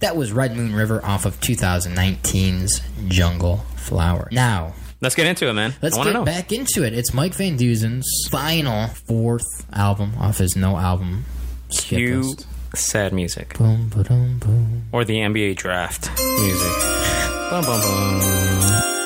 That 0.00 0.16
was 0.16 0.32
Red 0.32 0.56
Moon 0.56 0.74
River 0.74 1.04
off 1.04 1.26
of 1.26 1.40
2019's 1.40 2.80
Jungle 3.08 3.58
Flower. 3.76 4.28
Now. 4.30 4.74
Let's 5.00 5.14
get 5.14 5.26
into 5.26 5.48
it, 5.48 5.52
man. 5.52 5.74
Let's 5.80 5.96
get 5.96 6.12
know. 6.12 6.24
back 6.24 6.50
into 6.52 6.82
it. 6.84 6.92
It's 6.92 7.14
Mike 7.14 7.34
Van 7.34 7.56
Duzen's 7.56 8.08
final 8.30 8.88
fourth 9.06 9.46
album 9.72 10.12
off 10.18 10.38
his 10.38 10.56
no 10.56 10.76
album. 10.76 11.24
Cue 11.70 12.22
list. 12.22 12.46
sad 12.74 13.12
music 13.12 13.56
Boom, 13.58 13.90
ba-dum, 13.90 14.38
boom. 14.38 14.84
or 14.90 15.04
the 15.04 15.16
NBA 15.16 15.56
draft 15.56 16.10
music. 16.40 16.72
Bum, 17.50 17.64
bum, 17.64 17.80
bum. 17.80 18.97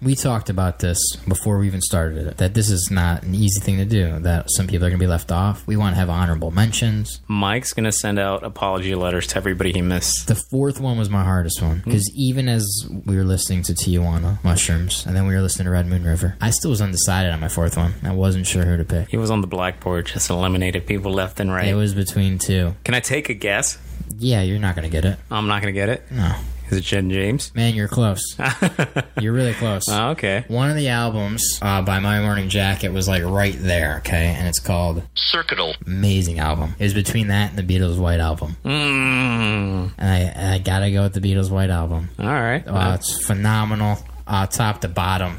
We 0.00 0.14
talked 0.14 0.48
about 0.48 0.78
this 0.78 1.16
before 1.26 1.58
we 1.58 1.66
even 1.66 1.80
started 1.80 2.28
it. 2.28 2.36
That 2.36 2.54
this 2.54 2.70
is 2.70 2.88
not 2.88 3.24
an 3.24 3.34
easy 3.34 3.58
thing 3.58 3.78
to 3.78 3.84
do. 3.84 4.20
That 4.20 4.48
some 4.48 4.68
people 4.68 4.86
are 4.86 4.90
going 4.90 5.00
to 5.00 5.04
be 5.04 5.08
left 5.08 5.32
off. 5.32 5.66
We 5.66 5.76
want 5.76 5.96
to 5.96 5.98
have 5.98 6.08
honorable 6.08 6.52
mentions. 6.52 7.20
Mike's 7.26 7.72
gonna 7.72 7.90
send 7.90 8.16
out 8.16 8.44
apology 8.44 8.94
letters 8.94 9.26
to 9.28 9.36
everybody 9.38 9.72
he 9.72 9.82
missed. 9.82 10.28
The 10.28 10.36
fourth 10.36 10.78
one 10.78 10.98
was 10.98 11.10
my 11.10 11.24
hardest 11.24 11.60
one 11.60 11.80
hmm. 11.80 11.90
because 11.90 12.08
even 12.14 12.48
as 12.48 12.64
we 13.06 13.16
were 13.16 13.24
listening 13.24 13.64
to 13.64 13.72
Tijuana 13.72 14.42
Mushrooms 14.44 15.04
and 15.04 15.16
then 15.16 15.26
we 15.26 15.34
were 15.34 15.42
listening 15.42 15.64
to 15.64 15.72
Red 15.72 15.88
Moon 15.88 16.04
River, 16.04 16.36
I 16.40 16.50
still 16.50 16.70
was 16.70 16.80
undecided 16.80 17.32
on 17.32 17.40
my 17.40 17.48
fourth 17.48 17.76
one. 17.76 17.94
I 18.04 18.12
wasn't 18.12 18.46
sure 18.46 18.64
who 18.64 18.76
to 18.76 18.84
pick. 18.84 19.08
He 19.08 19.16
was 19.16 19.32
on 19.32 19.40
the 19.40 19.48
blackboard, 19.48 20.06
just 20.06 20.30
eliminated 20.30 20.86
people 20.86 21.12
left 21.12 21.40
and 21.40 21.50
right. 21.50 21.66
It 21.66 21.74
was 21.74 21.94
between 21.94 22.38
two. 22.38 22.76
Can 22.84 22.94
I 22.94 23.00
take 23.00 23.30
a 23.30 23.34
guess? 23.34 23.78
Yeah, 24.16 24.42
you're 24.42 24.60
not 24.60 24.76
going 24.76 24.88
to 24.88 24.92
get 24.92 25.04
it. 25.04 25.18
I'm 25.28 25.48
not 25.48 25.60
gonna 25.60 25.72
get 25.72 25.88
it. 25.88 26.04
No, 26.12 26.36
Is 26.70 26.78
it 26.78 26.84
Jim 26.84 27.10
James? 27.10 27.54
man, 27.54 27.74
you're 27.74 27.88
close. 27.88 28.36
you're 29.20 29.32
really 29.32 29.54
close. 29.54 29.88
Oh, 29.88 30.10
okay. 30.10 30.44
One 30.48 30.68
of 30.70 30.76
the 30.76 30.88
albums 30.88 31.58
uh, 31.62 31.82
by 31.82 31.98
My 31.98 32.20
Morning 32.20 32.48
Jacket 32.48 32.90
was 32.90 33.08
like 33.08 33.22
right 33.24 33.56
there, 33.58 33.98
okay, 33.98 34.34
and 34.38 34.46
it's 34.46 34.58
called 34.58 35.02
Circuital. 35.16 35.74
amazing 35.86 36.38
album. 36.38 36.74
It 36.78 36.84
was 36.84 36.94
between 36.94 37.28
that 37.28 37.50
and 37.50 37.58
the 37.58 37.78
Beatles' 37.78 37.98
White 37.98 38.20
Album. 38.20 38.56
Mm. 38.64 39.92
And 39.96 40.34
I, 40.36 40.54
I 40.54 40.58
gotta 40.58 40.90
go 40.90 41.02
with 41.04 41.14
the 41.14 41.20
Beatles' 41.20 41.50
White 41.50 41.70
Album. 41.70 42.10
All 42.18 42.26
right. 42.26 42.66
Wow, 42.66 42.94
it's 42.94 43.24
phenomenal, 43.26 43.98
uh, 44.26 44.46
top 44.46 44.80
to 44.82 44.88
bottom. 44.88 45.38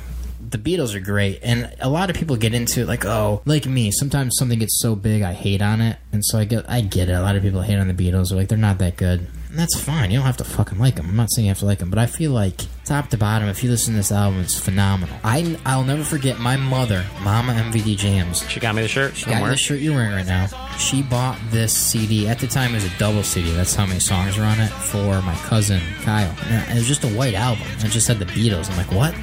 The 0.49 0.57
Beatles 0.57 0.95
are 0.95 0.99
great, 0.99 1.41
and 1.43 1.71
a 1.79 1.89
lot 1.89 2.09
of 2.09 2.15
people 2.15 2.35
get 2.35 2.55
into 2.55 2.81
it 2.81 2.87
like, 2.87 3.05
oh, 3.05 3.43
like 3.45 3.67
me. 3.67 3.91
Sometimes 3.91 4.35
something 4.37 4.57
gets 4.57 4.79
so 4.81 4.95
big, 4.95 5.21
I 5.21 5.33
hate 5.33 5.61
on 5.61 5.79
it, 5.79 5.97
and 6.11 6.25
so 6.25 6.39
I 6.39 6.45
get, 6.45 6.67
I 6.67 6.81
get 6.81 7.07
it. 7.07 7.13
A 7.13 7.21
lot 7.21 7.35
of 7.35 7.43
people 7.43 7.61
hate 7.61 7.77
on 7.77 7.87
the 7.87 7.93
Beatles, 7.93 8.29
they're 8.29 8.37
like 8.39 8.47
they're 8.47 8.57
not 8.57 8.79
that 8.79 8.97
good, 8.97 9.27
and 9.49 9.57
that's 9.57 9.79
fine. 9.79 10.11
You 10.11 10.17
don't 10.19 10.25
have 10.25 10.37
to 10.37 10.43
fucking 10.43 10.77
like 10.77 10.95
them. 10.95 11.07
I'm 11.09 11.15
not 11.15 11.31
saying 11.31 11.45
you 11.45 11.49
have 11.51 11.59
to 11.59 11.65
like 11.65 11.79
them, 11.79 11.89
but 11.89 11.97
I 11.99 12.05
feel 12.05 12.31
like 12.31 12.61
top 12.85 13.09
to 13.09 13.17
bottom, 13.17 13.47
if 13.49 13.63
you 13.63 13.69
listen 13.69 13.93
to 13.93 13.97
this 13.97 14.11
album, 14.11 14.39
it's 14.41 14.57
phenomenal. 14.57 15.15
I, 15.23 15.57
I'll 15.65 15.83
never 15.83 16.03
forget 16.03 16.39
my 16.39 16.55
mother, 16.55 17.05
Mama 17.21 17.53
MVD 17.53 17.97
Jams. 17.97 18.47
she 18.49 18.59
got 18.59 18.75
me 18.75 18.81
the 18.81 18.87
shirt. 18.87 19.15
She 19.15 19.25
Got 19.25 19.33
Somewhere. 19.33 19.51
the 19.51 19.57
shirt 19.57 19.79
you're 19.79 19.93
wearing 19.95 20.13
right 20.13 20.25
now. 20.25 20.47
She 20.77 21.01
bought 21.03 21.37
this 21.49 21.73
CD. 21.75 22.27
At 22.27 22.39
the 22.39 22.47
time, 22.47 22.71
it 22.71 22.75
was 22.75 22.85
a 22.85 22.97
double 22.97 23.23
CD. 23.23 23.51
That's 23.51 23.75
how 23.75 23.85
many 23.85 23.99
songs 23.99 24.37
were 24.37 24.43
on 24.43 24.59
it 24.59 24.69
for 24.69 25.21
my 25.23 25.35
cousin 25.45 25.81
Kyle. 26.01 26.33
And 26.45 26.71
it 26.71 26.75
was 26.79 26.87
just 26.87 27.03
a 27.03 27.09
white 27.09 27.33
album. 27.35 27.65
It 27.79 27.89
just 27.89 28.07
had 28.07 28.19
the 28.19 28.25
Beatles. 28.25 28.69
I'm 28.69 28.77
like, 28.77 28.91
what? 28.91 29.15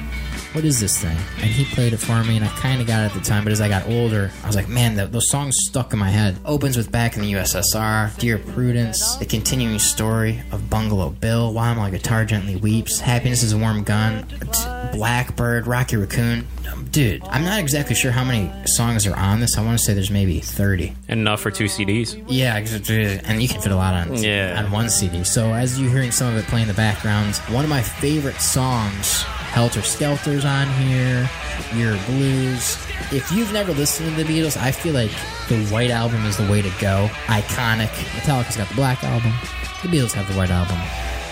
What 0.53 0.65
is 0.65 0.79
this 0.79 0.97
thing? 0.99 1.17
And 1.41 1.51
he 1.51 1.65
played 1.65 1.93
it 1.93 1.97
for 1.97 2.23
me, 2.23 2.35
and 2.37 2.43
I 2.43 2.47
kind 2.49 2.81
of 2.81 2.87
got 2.87 3.01
it 3.03 3.05
at 3.05 3.13
the 3.13 3.19
time. 3.19 3.43
But 3.43 3.53
as 3.53 3.61
I 3.61 3.69
got 3.69 3.85
older, 3.87 4.31
I 4.43 4.47
was 4.47 4.55
like, 4.55 4.67
man, 4.67 4.95
the, 4.95 5.05
those 5.05 5.29
songs 5.29 5.57
stuck 5.59 5.93
in 5.93 5.99
my 5.99 6.09
head. 6.09 6.37
Opens 6.45 6.77
with 6.77 6.91
Back 6.91 7.15
in 7.15 7.21
the 7.21 7.31
USSR, 7.33 8.17
Dear 8.17 8.39
Prudence, 8.39 9.15
the 9.17 9.25
continuing 9.25 9.77
story 9.77 10.41
of 10.51 10.67
Bungalow 10.69 11.11
Bill, 11.11 11.53
While 11.53 11.75
My 11.75 11.91
Guitar 11.91 12.25
Gently 12.25 12.55
Weeps, 12.55 12.99
Happiness 12.99 13.43
is 13.43 13.53
a 13.53 13.57
Warm 13.57 13.83
Gun, 13.83 14.25
Blackbird, 14.93 15.67
Rocky 15.67 15.97
Raccoon. 15.97 16.47
Um, 16.71 16.85
Dude, 16.91 17.21
I'm 17.27 17.43
not 17.43 17.59
exactly 17.59 17.93
sure 17.95 18.11
how 18.11 18.23
many 18.23 18.51
songs 18.65 19.05
are 19.05 19.15
on 19.15 19.39
this. 19.39 19.57
I 19.57 19.63
want 19.63 19.77
to 19.77 19.83
say 19.83 19.93
there's 19.93 20.09
maybe 20.09 20.39
30. 20.39 20.93
Enough 21.09 21.41
for 21.41 21.51
two 21.51 21.65
CDs. 21.65 22.23
Yeah, 22.27 22.55
and 22.57 23.41
you 23.41 23.47
can 23.47 23.61
fit 23.61 23.71
a 23.71 23.75
lot 23.75 23.93
on 23.93 24.15
Yeah. 24.15 24.63
on 24.63 24.71
one 24.71 24.89
CD. 24.89 25.23
So 25.23 25.53
as 25.53 25.79
you're 25.79 25.91
hearing 25.91 26.11
some 26.11 26.33
of 26.33 26.37
it 26.39 26.45
play 26.47 26.61
in 26.61 26.67
the 26.67 26.73
background, 26.73 27.35
one 27.49 27.63
of 27.63 27.69
my 27.69 27.81
favorite 27.81 28.39
songs, 28.41 29.23
Helter 29.51 29.81
Skelter's 29.81 30.45
on 30.45 30.67
here, 30.83 31.29
Your 31.73 31.97
Blues. 32.05 32.77
If 33.11 33.31
you've 33.31 33.51
never 33.53 33.73
listened 33.73 34.15
to 34.15 34.23
the 34.23 34.29
Beatles, 34.29 34.57
I 34.57 34.71
feel 34.71 34.93
like 34.93 35.11
the 35.47 35.65
White 35.67 35.89
Album 35.89 36.25
is 36.25 36.37
the 36.37 36.49
way 36.51 36.61
to 36.61 36.71
go. 36.79 37.09
Iconic. 37.25 37.89
Metallica's 38.15 38.57
got 38.57 38.67
the 38.67 38.75
Black 38.75 39.03
Album. 39.03 39.31
The 39.81 39.87
Beatles 39.87 40.13
have 40.13 40.27
the 40.27 40.37
White 40.37 40.51
Album. 40.51 40.77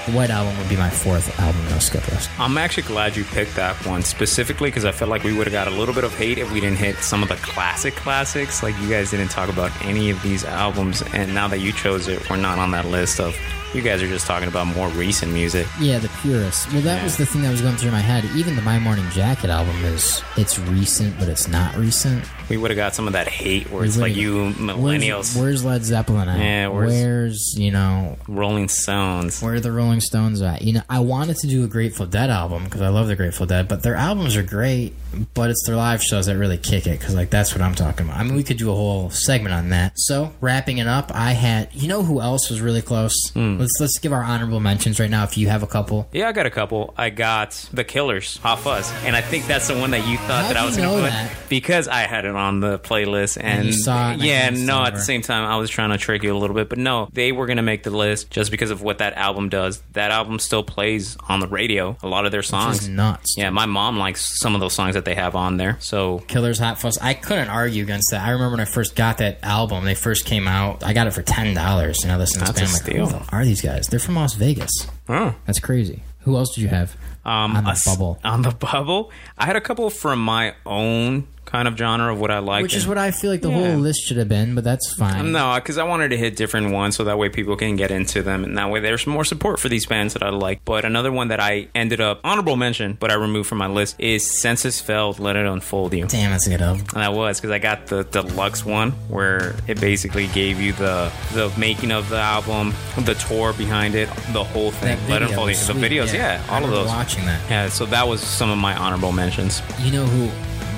The 0.05 0.11
White 0.11 0.29
Album 0.29 0.57
would 0.59 0.69
be 0.69 0.77
my 0.77 0.89
fourth 0.89 1.39
album 1.39 1.63
no 1.69 1.79
skip 1.79 2.07
list. 2.09 2.29
I'm 2.39 2.57
actually 2.57 2.83
glad 2.83 3.15
you 3.15 3.23
picked 3.23 3.55
that 3.55 3.75
one 3.85 4.03
specifically 4.03 4.69
because 4.69 4.85
I 4.85 4.91
felt 4.91 5.09
like 5.09 5.23
we 5.23 5.33
would 5.33 5.47
have 5.47 5.53
got 5.53 5.67
a 5.67 5.75
little 5.75 5.95
bit 5.95 6.03
of 6.03 6.15
hate 6.15 6.37
if 6.37 6.51
we 6.51 6.59
didn't 6.59 6.77
hit 6.77 6.97
some 6.97 7.23
of 7.23 7.29
the 7.29 7.35
classic 7.37 7.95
classics. 7.95 8.61
Like 8.61 8.79
you 8.81 8.89
guys 8.89 9.11
didn't 9.11 9.29
talk 9.29 9.49
about 9.49 9.71
any 9.83 10.11
of 10.11 10.21
these 10.21 10.45
albums, 10.45 11.01
and 11.13 11.33
now 11.33 11.47
that 11.47 11.59
you 11.59 11.71
chose 11.71 12.07
it, 12.07 12.29
we're 12.29 12.37
not 12.37 12.59
on 12.59 12.71
that 12.71 12.85
list 12.85 13.19
of. 13.19 13.35
You 13.73 13.81
guys 13.81 14.01
are 14.01 14.07
just 14.07 14.25
talking 14.25 14.47
about 14.47 14.67
more 14.67 14.87
recent 14.89 15.33
music. 15.33 15.67
Yeah, 15.81 15.99
the 15.99 16.07
purists. 16.21 16.71
Well, 16.71 16.81
that 16.83 17.03
was 17.03 17.17
the 17.17 17.25
thing 17.25 17.41
that 17.41 17.51
was 17.51 17.61
going 17.61 17.75
through 17.75 17.91
my 17.91 17.99
head. 17.99 18.23
Even 18.35 18.55
the 18.55 18.61
My 18.61 18.79
Morning 18.79 19.03
Jacket 19.09 19.49
album 19.49 19.75
is 19.83 20.21
it's 20.37 20.57
recent, 20.57 21.19
but 21.19 21.27
it's 21.27 21.49
not 21.49 21.75
recent. 21.75 22.23
We 22.49 22.55
would 22.55 22.71
have 22.71 22.77
got 22.77 22.95
some 22.95 23.05
of 23.05 23.13
that 23.13 23.27
hate 23.27 23.69
where 23.71 23.81
We 23.81 23.87
it's 23.87 23.97
like 23.97 24.15
you 24.15 24.53
millennials, 24.53 25.35
Where's, 25.35 25.35
where's 25.35 25.65
Led 25.65 25.83
Zeppelin 25.83 26.29
at? 26.29 26.39
Yeah, 26.39 26.67
where's- 26.69 26.91
where's 26.93 27.53
you 27.57 27.71
know 27.71 28.17
Rolling 28.29 28.69
Stones. 28.69 29.41
where 29.41 29.55
are 29.55 29.59
the 29.59 29.73
Rolling 29.73 29.99
Stones 29.99 30.41
at? 30.41 30.61
You 30.61 30.73
know, 30.73 30.81
I 30.89 30.99
wanted 30.99 31.35
to 31.37 31.47
do 31.47 31.65
a 31.65 31.67
Grateful 31.67 32.05
Dead 32.05 32.29
album 32.29 32.63
because 32.63 32.81
I 32.81 32.87
love 32.89 33.07
the 33.07 33.15
Grateful 33.17 33.45
Dead, 33.45 33.67
but 33.67 33.83
their 33.83 33.95
albums 33.95 34.37
are 34.37 34.43
great, 34.43 34.93
but 35.33 35.49
it's 35.49 35.65
their 35.65 35.75
live 35.75 36.01
shows 36.01 36.27
that 36.27 36.37
really 36.37 36.57
kick 36.57 36.87
it 36.87 36.97
because 36.99 37.13
like 37.15 37.29
that's 37.29 37.51
what 37.53 37.61
I'm 37.61 37.75
talking 37.75 38.05
about. 38.07 38.19
I 38.19 38.23
mean, 38.23 38.35
we 38.35 38.43
could 38.43 38.57
do 38.57 38.71
a 38.71 38.75
whole 38.75 39.09
segment 39.09 39.53
on 39.53 39.69
that. 39.69 39.93
So 39.97 40.31
wrapping 40.39 40.77
it 40.77 40.87
up, 40.87 41.11
I 41.13 41.31
had 41.33 41.69
you 41.73 41.89
know 41.89 42.03
who 42.03 42.21
else 42.21 42.49
was 42.49 42.61
really 42.61 42.81
close? 42.83 43.15
Hmm. 43.33 43.54
Hmm. 43.55 43.61
Let's 43.61 43.77
let's 43.79 43.99
give 43.99 44.13
our 44.13 44.23
honorable 44.23 44.59
mentions 44.59 44.99
right 44.99 45.09
now. 45.09 45.23
If 45.23 45.37
you 45.37 45.47
have 45.47 45.63
a 45.63 45.67
couple, 45.67 46.07
Yeah, 46.11 46.27
I 46.27 46.31
got 46.31 46.45
a 46.45 46.49
couple. 46.49 46.93
I 46.97 47.09
got 47.09 47.51
The 47.73 47.83
Killers, 47.83 48.37
Hot 48.37 48.59
Fuss, 48.59 48.91
and 49.03 49.15
I 49.15 49.21
think 49.21 49.45
that's 49.47 49.67
the 49.67 49.77
one 49.77 49.91
that 49.91 50.07
you 50.07 50.17
thought 50.17 50.45
How'd 50.45 50.55
that 50.55 50.57
I 50.57 50.65
was 50.65 50.77
going 50.77 50.89
to 50.89 50.95
put 51.03 51.09
that? 51.11 51.31
because 51.49 51.87
I 51.87 52.01
had 52.01 52.25
it 52.25 52.35
on 52.35 52.59
the 52.59 52.79
playlist, 52.79 53.37
and, 53.41 53.67
it 53.69 53.87
and 53.87 54.21
yeah, 54.21 54.49
no, 54.49 54.83
at 54.83 54.93
the 54.93 55.01
same 55.01 55.21
time 55.21 55.45
I 55.45 55.57
was 55.57 55.69
trying 55.69 55.91
to 55.91 55.97
trick 55.97 56.23
you 56.23 56.35
a 56.35 56.37
little 56.37 56.55
bit, 56.55 56.69
but 56.69 56.77
no, 56.77 57.09
they 57.13 57.31
were 57.31 57.45
going 57.45 57.57
to 57.57 57.63
make 57.63 57.83
the 57.83 57.91
list 57.91 58.29
just 58.29 58.51
because 58.51 58.71
of 58.71 58.81
what 58.81 58.99
that 58.99 59.13
album 59.13 59.49
does. 59.49 59.81
That 59.93 60.11
album 60.11 60.39
still 60.39 60.63
plays 60.63 61.17
on 61.29 61.39
the 61.39 61.47
radio. 61.47 61.97
A 62.03 62.07
lot 62.07 62.25
of 62.25 62.31
their 62.31 62.43
songs. 62.43 62.81
is 62.83 62.89
nuts. 62.89 63.35
Yeah, 63.37 63.49
my 63.49 63.65
mom 63.65 63.97
likes 63.97 64.39
some 64.39 64.55
of 64.55 64.61
those 64.61 64.73
songs 64.73 64.95
that 64.95 65.05
they 65.05 65.15
have 65.15 65.35
on 65.35 65.57
there. 65.57 65.77
So 65.79 66.19
Killers 66.27 66.59
Hot 66.59 66.79
Fuss. 66.79 66.97
I 66.99 67.13
couldn't 67.13 67.49
argue 67.49 67.83
against 67.83 68.11
that. 68.11 68.21
I 68.25 68.31
remember 68.31 68.51
when 68.51 68.59
I 68.59 68.65
first 68.65 68.95
got 68.95 69.17
that 69.19 69.39
album, 69.43 69.85
they 69.85 69.95
first 69.95 70.25
came 70.25 70.47
out. 70.47 70.83
I 70.83 70.93
got 70.93 71.07
it 71.07 71.11
for 71.11 71.21
ten 71.21 71.53
dollars. 71.53 71.99
You 72.03 72.09
know, 72.09 72.17
this 72.19 72.35
That's 72.35 72.59
a. 72.59 72.63
I'm 72.65 72.71
like, 72.71 72.81
steal. 72.81 73.25
These 73.45 73.61
guys? 73.61 73.87
They're 73.87 73.99
from 73.99 74.15
Las 74.15 74.33
Vegas. 74.35 74.71
oh. 75.09 75.35
That's 75.45 75.59
crazy. 75.59 76.03
Who 76.21 76.35
else 76.37 76.55
did 76.55 76.61
you 76.61 76.67
have 76.69 76.95
um, 77.23 77.55
on 77.55 77.63
the 77.65 77.69
a 77.69 77.73
s- 77.73 77.85
bubble? 77.85 78.19
On 78.23 78.41
the 78.41 78.51
bubble, 78.71 79.11
I 79.37 79.45
had 79.45 79.55
a 79.55 79.61
couple 79.61 79.89
from 79.89 80.19
my 80.23 80.55
own 80.65 81.27
kind 81.55 81.69
of 81.69 81.77
genre 81.77 82.11
of 82.11 82.19
what 82.19 82.31
I 82.31 82.39
like. 82.39 82.63
Which 82.63 82.75
is 82.75 82.85
what 82.85 82.97
I 82.97 83.11
feel 83.11 83.31
like 83.31 83.41
the 83.41 83.49
Yeah. 83.49 83.55
whole 83.71 83.77
list 83.77 84.01
should 84.05 84.17
have 84.17 84.27
been, 84.27 84.55
but 84.55 84.65
that's 84.65 84.93
fine. 84.95 85.31
No, 85.31 85.53
because 85.55 85.77
I 85.77 85.83
wanted 85.83 86.09
to 86.09 86.17
hit 86.17 86.35
different 86.35 86.71
ones 86.71 86.97
so 86.97 87.05
that 87.05 87.17
way 87.17 87.29
people 87.29 87.55
can 87.55 87.77
get 87.77 87.91
into 87.91 88.21
them, 88.21 88.43
and 88.43 88.57
that 88.57 88.69
way 88.69 88.81
there's 88.81 89.07
more 89.07 89.23
support 89.23 89.59
for 89.61 89.69
these 89.69 89.85
bands 89.85 90.13
that 90.15 90.21
I 90.23 90.31
like. 90.31 90.59
But 90.65 90.83
another 90.83 91.13
one 91.13 91.29
that 91.29 91.39
I 91.39 91.67
ended 91.73 92.01
up 92.01 92.19
honorable 92.25 92.57
mention, 92.57 92.97
but 92.99 93.09
I 93.09 93.13
removed 93.13 93.47
from 93.47 93.57
my 93.59 93.67
list 93.67 93.95
is 93.99 94.29
Senses 94.29 94.81
Failed, 94.81 95.17
Let 95.19 95.37
It 95.37 95.45
Enfold 95.45 95.93
You. 95.93 96.07
Damn, 96.07 96.31
that's 96.31 96.45
a 96.45 96.49
good 96.49 96.61
album. 96.61 96.83
And 96.93 97.01
that 97.03 97.13
was 97.13 97.39
because 97.39 97.51
I 97.51 97.59
got 97.59 97.87
the 97.87 98.03
deluxe 98.03 98.65
one 98.65 98.91
where 99.07 99.55
it 99.67 99.79
basically 99.79 100.27
gave 100.27 100.59
you 100.59 100.73
the 100.73 101.09
the 101.33 101.49
making 101.57 101.91
of 101.91 102.09
the 102.09 102.19
album, 102.19 102.73
the 102.97 103.13
tour 103.15 103.53
behind 103.53 103.95
it, 103.95 104.09
the 104.33 104.43
whole 104.43 104.71
thing. 104.71 104.97
That 105.07 105.09
Let 105.09 105.21
It 105.21 105.25
video 105.25 105.27
Enfold 105.29 105.47
You. 105.47 105.55
was 105.55 105.67
The 105.67 105.73
sweet, 105.73 105.91
videos, 105.91 106.13
yeah, 106.13 106.41
I 106.49 106.51
all 106.51 106.63
of 106.63 106.69
remember 106.69 106.75
those. 106.75 106.87
Watching 106.87 107.25
that, 107.27 107.39
Yeah, 107.49 107.69
so 107.69 107.85
that 107.85 108.07
was 108.07 108.19
some 108.21 108.49
of 108.51 108.57
my 108.57 108.75
honorable 108.75 109.13
mentions. 109.13 109.61
you 109.81 109.91
know 109.91 110.05
who 110.05 110.29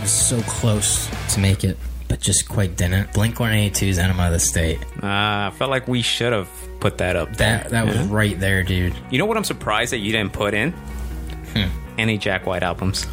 was 0.08 0.14
so 0.14 0.42
close 0.44 1.10
to 1.34 1.40
make 1.42 1.66
it, 1.66 1.78
but 2.08 2.22
just 2.22 2.48
quite 2.48 2.78
didn't. 2.78 3.12
Blink 3.12 3.36
182's 3.36 3.98
Enema 4.00 4.28
of 4.28 4.32
the 4.32 4.40
State. 4.40 4.82
Uh, 5.04 5.52
I 5.52 5.54
felt 5.58 5.70
like 5.70 5.86
we 5.90 6.02
should 6.02 6.32
have 6.32 6.48
put 6.80 7.00
that 7.00 7.18
up. 7.18 7.36
there. 7.36 7.58
That 7.64 7.72
that 7.72 7.86
was 7.88 7.98
right 8.08 8.40
there, 8.40 8.64
dude. 8.64 8.96
You 9.12 9.18
know 9.18 9.26
what 9.26 9.36
I'm 9.36 9.44
surprised 9.44 9.92
that 9.92 9.98
you 9.98 10.14
didn't 10.14 10.32
put 10.32 10.54
in? 10.54 10.72
Hmm. 10.72 11.68
Any 11.98 12.18
Jack 12.18 12.46
White 12.46 12.64
albums. 12.64 13.06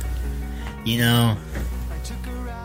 You 0.84 0.98
know, 0.98 1.36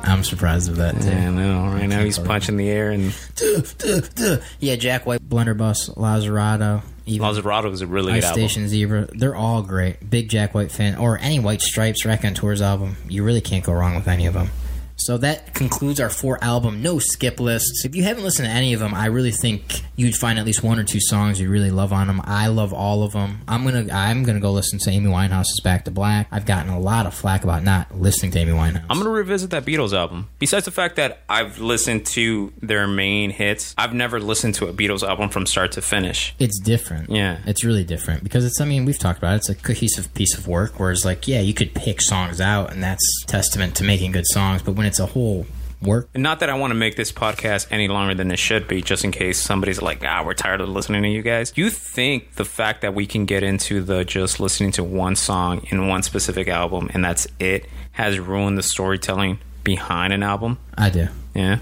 I'm 0.03 0.23
surprised 0.23 0.69
of 0.69 0.75
that 0.75 1.01
too. 1.01 1.07
Yeah, 1.07 1.31
know. 1.31 1.63
Right 1.73 1.87
now 1.89 2.03
he's 2.03 2.19
punching 2.19 2.55
the 2.57 2.69
air, 2.69 2.91
and 2.91 3.11
Duh, 3.35 3.61
duh, 3.79 4.01
duh. 4.13 4.37
Yeah, 4.59 4.75
Jack 4.75 5.07
White, 5.07 5.27
Blunderbuss, 5.27 5.89
Lazaretto, 5.95 6.83
even 7.09 7.27
was 7.27 7.81
a 7.81 7.87
really 7.87 8.13
good 8.13 8.17
Ice 8.17 8.25
album. 8.25 8.39
Station 8.39 8.67
Zebra. 8.67 9.07
They're 9.11 9.35
all 9.35 9.61
great. 9.61 10.09
Big 10.09 10.29
Jack 10.29 10.53
White 10.53 10.71
fan, 10.71 10.97
or 10.97 11.17
any 11.17 11.39
White 11.39 11.61
Stripes 11.61 12.05
Raconteurs 12.05 12.61
album. 12.61 12.97
You 13.07 13.23
really 13.23 13.41
can't 13.41 13.63
go 13.63 13.73
wrong 13.73 13.95
with 13.95 14.07
any 14.07 14.25
of 14.25 14.33
them. 14.33 14.49
So 14.99 15.17
that 15.19 15.53
concludes 15.53 15.99
our 15.99 16.09
four 16.09 16.43
album 16.43 16.81
no 16.81 16.99
skip 16.99 17.39
lists. 17.39 17.85
If 17.85 17.95
you 17.95 18.03
haven't 18.03 18.23
listened 18.23 18.47
to 18.47 18.51
any 18.53 18.73
of 18.73 18.79
them, 18.79 18.93
I 18.93 19.05
really 19.07 19.31
think 19.31 19.81
you'd 19.95 20.15
find 20.15 20.37
at 20.39 20.45
least 20.45 20.63
one 20.63 20.79
or 20.79 20.83
two 20.83 20.99
songs 20.99 21.39
you 21.39 21.49
really 21.49 21.71
love 21.71 21.91
on 21.93 22.07
them. 22.07 22.21
I 22.23 22.47
love 22.47 22.73
all 22.73 23.03
of 23.03 23.13
them. 23.13 23.39
I'm 23.47 23.63
gonna 23.63 23.87
I'm 23.93 24.23
gonna 24.23 24.39
go 24.39 24.51
listen 24.51 24.79
to 24.79 24.89
Amy 24.91 25.09
Winehouse's 25.09 25.61
Back 25.63 25.85
to 25.85 25.91
Black. 25.91 26.27
I've 26.31 26.45
gotten 26.45 26.71
a 26.71 26.79
lot 26.79 27.05
of 27.05 27.13
flack 27.13 27.43
about 27.43 27.63
not 27.63 27.97
listening 27.97 28.31
to 28.33 28.39
Amy 28.39 28.51
Winehouse. 28.51 28.85
I'm 28.89 28.97
gonna 28.97 29.09
revisit 29.09 29.49
that 29.51 29.65
Beatles 29.65 29.93
album. 29.93 30.29
Besides 30.39 30.65
the 30.65 30.71
fact 30.71 30.95
that 30.97 31.23
I've 31.29 31.59
listened 31.59 32.05
to 32.07 32.53
their 32.61 32.87
main 32.87 33.29
hits, 33.29 33.73
I've 33.77 33.93
never 33.93 34.19
listened 34.19 34.55
to 34.55 34.67
a 34.67 34.73
Beatles 34.73 35.07
album 35.07 35.29
from 35.29 35.45
start 35.45 35.71
to 35.73 35.81
finish. 35.81 36.35
it's 36.39 36.59
different. 36.59 37.09
Yeah. 37.09 37.39
It's 37.45 37.63
really 37.63 37.83
different 37.83 38.23
because 38.23 38.45
it's, 38.45 38.59
I 38.61 38.65
mean, 38.65 38.85
we've 38.85 38.99
talked 38.99 39.17
about 39.19 39.33
it. 39.33 39.37
It's 39.37 39.49
a 39.49 39.55
cohesive 39.55 40.13
piece 40.13 40.37
of 40.37 40.47
work. 40.47 40.79
Whereas, 40.79 41.05
like, 41.05 41.27
yeah, 41.27 41.39
you 41.39 41.53
could 41.53 41.73
pick 41.73 42.01
songs 42.01 42.39
out 42.41 42.71
and 42.71 42.83
that's 42.83 43.23
testament 43.25 43.75
to 43.77 43.83
making 43.83 44.11
good 44.11 44.27
songs. 44.27 44.61
But 44.61 44.73
when 44.73 44.85
it's 44.89 44.99
a 44.99 45.05
whole 45.05 45.45
work, 45.81 46.09
And 46.13 46.23
not 46.23 46.41
that 46.41 46.49
I 46.49 46.55
want 46.55 46.71
to 46.71 46.75
make 46.75 46.95
this 46.95 47.11
podcast 47.11 47.67
any 47.71 47.87
longer 47.87 48.13
than 48.13 48.31
it 48.31 48.39
should 48.39 48.67
be, 48.67 48.81
just 48.81 49.05
in 49.05 49.11
case 49.11 49.39
somebody's 49.39 49.81
like, 49.81 50.03
ah, 50.03 50.23
we're 50.25 50.33
tired 50.33 50.61
of 50.61 50.69
listening 50.69 51.03
to 51.03 51.09
you 51.09 51.21
guys. 51.21 51.53
You 51.55 51.69
think 51.69 52.35
the 52.35 52.43
fact 52.43 52.81
that 52.81 52.93
we 52.93 53.05
can 53.05 53.25
get 53.25 53.43
into 53.43 53.81
the 53.81 54.03
just 54.03 54.39
listening 54.39 54.71
to 54.73 54.83
one 54.83 55.15
song 55.15 55.65
in 55.69 55.87
one 55.87 56.03
specific 56.03 56.47
album 56.47 56.89
and 56.93 57.05
that's 57.05 57.27
it 57.39 57.65
has 57.93 58.19
ruined 58.19 58.57
the 58.57 58.63
storytelling 58.63 59.39
behind 59.63 60.11
an 60.11 60.23
album? 60.23 60.57
I 60.77 60.89
do. 60.89 61.07
Yeah. 61.35 61.59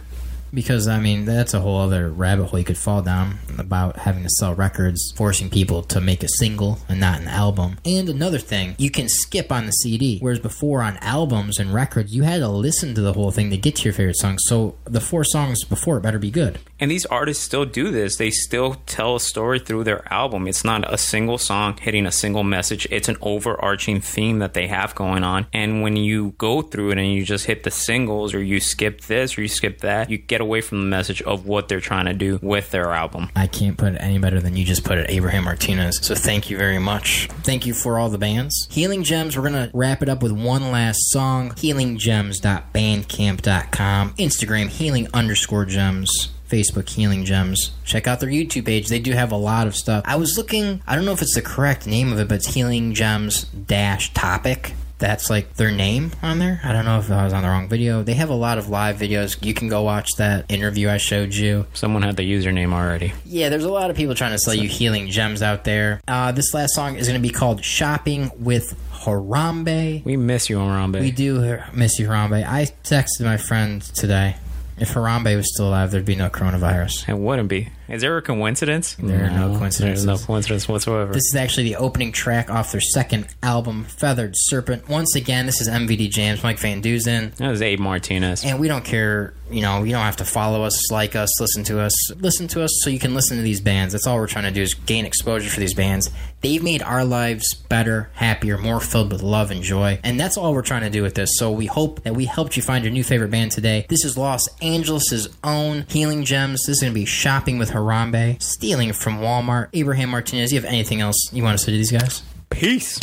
Because, 0.58 0.88
I 0.88 1.00
mean, 1.00 1.26
that's 1.26 1.54
a 1.54 1.60
whole 1.60 1.80
other 1.80 2.10
rabbit 2.10 2.46
hole 2.48 2.58
you 2.58 2.66
could 2.66 2.80
fall 2.80 3.04
down 3.04 3.38
about 3.60 3.96
having 3.96 4.24
to 4.24 4.30
sell 4.40 4.56
records, 4.56 5.14
forcing 5.16 5.52
people 5.52 5.84
to 5.84 6.02
make 6.02 6.24
a 6.24 6.28
single 6.40 6.80
and 6.90 7.00
not 7.00 7.22
an 7.22 7.28
album. 7.28 7.78
And 7.86 8.10
another 8.10 8.40
thing, 8.40 8.74
you 8.80 8.90
can 8.90 9.08
skip 9.08 9.52
on 9.52 9.68
the 9.68 9.72
CD. 9.72 10.18
Whereas 10.18 10.40
before 10.40 10.82
on 10.82 10.98
albums 10.98 11.60
and 11.60 11.72
records, 11.72 12.12
you 12.16 12.24
had 12.24 12.40
to 12.40 12.50
listen 12.50 12.96
to 12.96 13.02
the 13.02 13.14
whole 13.14 13.30
thing 13.30 13.52
to 13.52 13.58
get 13.58 13.76
to 13.76 13.84
your 13.84 13.94
favorite 13.94 14.18
song. 14.18 14.40
So 14.40 14.76
the 14.86 15.00
four 15.00 15.24
songs 15.24 15.64
before 15.64 15.98
it 15.98 16.02
better 16.02 16.18
be 16.18 16.32
good. 16.32 16.58
And 16.80 16.90
these 16.90 17.06
artists 17.06 17.44
still 17.44 17.66
do 17.66 17.92
this. 17.92 18.16
They 18.16 18.32
still 18.32 18.78
tell 18.88 19.16
a 19.16 19.20
story 19.20 19.60
through 19.60 19.84
their 19.84 20.12
album. 20.12 20.48
It's 20.48 20.64
not 20.64 20.92
a 20.92 20.98
single 20.98 21.38
song 21.38 21.78
hitting 21.78 22.08
a 22.08 22.12
single 22.12 22.44
message. 22.44 22.88
It's 22.90 23.10
an 23.10 23.18
overarching 23.22 24.02
theme 24.02 24.40
that 24.40 24.56
they 24.56 24.66
have 24.66 24.96
going 24.96 25.24
on. 25.24 25.46
And 25.54 25.84
when 25.84 25.98
you 25.98 26.34
go 26.40 26.64
through 26.64 26.92
it 26.92 26.98
and 26.98 27.14
you 27.14 27.24
just 27.24 27.46
hit 27.46 27.62
the 27.62 27.70
singles 27.70 28.34
or 28.34 28.42
you 28.42 28.60
skip 28.60 29.02
this 29.02 29.38
or 29.38 29.44
you 29.44 29.48
skip 29.48 29.82
that, 29.82 30.10
you 30.10 30.18
get 30.18 30.42
away 30.42 30.47
from 30.62 30.80
the 30.80 30.88
message 30.88 31.22
of 31.22 31.46
what 31.46 31.68
they're 31.68 31.80
trying 31.80 32.06
to 32.06 32.14
do 32.14 32.40
with 32.42 32.72
their 32.72 32.94
album. 32.94 33.30
I 33.36 33.48
can't 33.48 33.78
put 33.78 33.94
it 33.94 33.98
any 33.98 34.18
better 34.18 34.40
than 34.40 34.58
you 34.58 34.66
just 34.66 34.84
put 34.84 34.98
it, 34.98 35.10
Abraham 35.10 35.44
Martinez. 35.44 36.00
So 36.02 36.16
thank 36.16 36.50
you 36.50 36.58
very 36.58 36.80
much. 36.80 37.28
Thank 37.44 37.66
you 37.66 37.74
for 37.74 38.00
all 38.00 38.10
the 38.10 38.18
bands. 38.18 38.68
Healing 38.72 39.04
Gems, 39.04 39.38
we're 39.38 39.50
going 39.50 39.70
to 39.70 39.72
wrap 39.74 40.02
it 40.02 40.10
up 40.10 40.24
with 40.24 40.32
one 40.32 40.72
last 40.72 41.12
song. 41.12 41.52
HealingGems.bandcamp.com. 41.52 44.14
Instagram, 44.14 44.70
healing 44.70 45.08
underscore 45.14 45.66
gems. 45.66 46.30
Facebook 46.50 46.90
Healing 46.90 47.26
Gems. 47.26 47.72
Check 47.84 48.08
out 48.08 48.22
their 48.22 48.30
YouTube 48.30 48.66
page. 48.66 48.88
They 48.88 49.00
do 49.00 49.12
have 49.12 49.32
a 49.32 49.38
lot 49.38 49.68
of 49.68 49.76
stuff. 49.76 50.04
I 50.08 50.16
was 50.16 50.38
looking, 50.38 50.82
I 50.88 50.96
don't 50.96 51.06
know 51.06 51.12
if 51.12 51.22
it's 51.22 51.36
the 51.36 51.42
correct 51.42 51.86
name 51.86 52.14
of 52.14 52.20
it, 52.20 52.30
but 52.30 52.36
it's 52.36 52.54
Healing 52.54 52.94
Gems 52.94 53.44
dash 53.44 54.14
topic. 54.14 54.74
That's 55.00 55.30
like 55.30 55.54
their 55.56 55.72
name 55.72 56.12
on 56.24 56.40
there. 56.40 56.60
I 56.64 56.72
don't 56.74 56.86
know 56.86 57.00
if 57.00 57.12
I 57.12 57.24
was 57.24 57.34
on 57.34 57.44
the 57.44 57.50
wrong 57.50 57.68
video. 57.68 58.02
They 58.04 58.16
have 58.16 58.30
a 58.30 58.36
lot 58.36 58.58
of 58.58 58.70
live 58.70 58.98
videos. 58.98 59.44
You 59.46 59.54
can 59.54 59.68
go 59.68 59.84
watch 59.84 60.10
that 60.18 60.46
interview 60.50 60.90
I 60.90 60.98
showed 60.98 61.34
you. 61.36 61.68
Someone 61.74 62.02
had 62.02 62.18
the 62.18 62.24
username 62.24 62.74
already. 62.74 63.14
Yeah, 63.26 63.50
there's 63.50 63.64
a 63.64 63.72
lot 63.72 63.90
of 63.90 63.96
people 63.96 64.16
trying 64.16 64.32
to 64.32 64.40
sell 64.40 64.56
you 64.56 64.68
healing 64.68 65.10
gems 65.10 65.42
out 65.42 65.64
there. 65.66 66.02
Uh, 66.08 66.32
this 66.32 66.54
last 66.54 66.74
song 66.74 66.96
is 66.96 67.08
going 67.08 67.22
to 67.22 67.28
be 67.28 67.34
called 67.34 67.64
Shopping 67.64 68.32
with 68.40 68.76
Harambe. 68.92 70.04
We 70.04 70.18
miss 70.18 70.50
you, 70.50 70.58
Harambe. 70.58 71.00
We 71.00 71.12
do 71.12 71.60
miss 71.74 72.00
you, 72.00 72.08
Harambe. 72.08 72.44
I 72.46 72.66
texted 72.84 73.22
my 73.22 73.38
friend 73.38 73.82
today. 73.82 74.38
If 74.80 74.94
Harambe 74.94 75.36
was 75.36 75.54
still 75.54 75.70
alive, 75.70 75.92
there'd 75.92 76.06
be 76.06 76.16
no 76.16 76.30
coronavirus. 76.30 77.10
It 77.10 77.18
wouldn't 77.18 77.50
be. 77.50 77.70
Is 77.90 78.02
there 78.02 78.18
a 78.18 78.22
coincidence? 78.22 78.96
There 78.96 79.26
are 79.26 79.30
no 79.30 79.48
There's 79.50 79.60
coincidences. 79.60 80.06
no 80.06 80.18
coincidence 80.18 80.68
whatsoever. 80.68 81.14
This 81.14 81.26
is 81.26 81.36
actually 81.36 81.64
the 81.70 81.78
opening 81.78 82.12
track 82.12 82.50
off 82.50 82.72
their 82.72 82.82
second 82.82 83.28
album, 83.42 83.86
Feathered 83.86 84.34
Serpent. 84.36 84.90
Once 84.90 85.16
again, 85.16 85.46
this 85.46 85.62
is 85.62 85.70
MVD 85.70 86.10
Jams, 86.10 86.44
Mike 86.44 86.60
Van 86.60 86.82
Duzen. 86.82 87.34
that 87.36 87.50
was 87.50 87.62
Abe 87.62 87.80
Martinez. 87.80 88.44
And 88.44 88.60
we 88.60 88.68
don't 88.68 88.84
care, 88.84 89.34
you 89.50 89.62
know, 89.62 89.84
you 89.84 89.92
don't 89.94 90.04
have 90.04 90.18
to 90.18 90.26
follow 90.26 90.64
us, 90.64 90.92
like 90.92 91.16
us, 91.16 91.40
listen 91.40 91.64
to 91.66 91.80
us. 91.80 91.94
Listen 92.16 92.48
to 92.50 92.64
us 92.64 92.72
so 92.84 92.90
you 92.90 93.00
can 93.00 93.14
listen 93.14 93.38
to 93.38 93.44
these 93.44 93.62
bands. 93.62 93.94
That's 93.94 94.06
all 94.06 94.18
we're 94.18 94.28
trying 94.28 94.46
to 94.46 94.52
do 94.52 94.62
is 94.62 94.74
gain 94.74 95.06
exposure 95.06 95.50
for 95.50 95.60
these 95.62 95.74
bands. 95.74 96.10
They've 96.42 96.62
made 96.62 96.84
our 96.84 97.04
lives 97.04 97.56
better, 97.56 98.12
happier, 98.14 98.58
more 98.60 98.80
filled 98.80 99.12
with 99.12 99.24
love 99.24 99.50
and 99.50 99.64
joy. 99.64 100.00
And 100.04 100.20
that's 100.20 100.38
all 100.38 100.54
we're 100.54 100.62
trying 100.62 100.84
to 100.84 100.90
do 100.90 101.02
with 101.02 101.16
this. 101.16 101.32
So 101.38 101.50
we 101.52 101.66
hope 101.66 102.04
that 102.04 102.14
we 102.16 102.26
helped 102.26 102.56
you 102.56 102.62
find 102.62 102.84
your 102.84 102.94
new 102.94 103.04
favorite 103.04 103.32
band 103.32 103.52
today. 103.52 103.86
This 103.90 104.06
is 104.06 104.18
Los 104.18 104.48
Angeles' 104.62 105.28
own 105.44 105.86
Healing 105.90 106.26
Gems. 106.26 106.60
This 106.68 106.76
is 106.78 106.82
going 106.82 106.94
to 106.94 107.00
be 107.00 107.06
Shopping 107.06 107.58
with 107.58 107.70
Harambe, 107.78 108.42
stealing 108.42 108.94
from 108.94 109.20
Walmart. 109.20 109.70
Abraham 109.74 110.10
Martinez, 110.10 110.52
you 110.52 110.60
have 110.60 110.70
anything 110.70 111.02
else 111.02 111.32
you 111.32 111.44
want 111.44 111.58
to 111.58 111.64
say 111.64 111.72
to 111.72 111.78
these 111.78 111.92
guys? 111.92 112.24
Peace. 112.50 113.00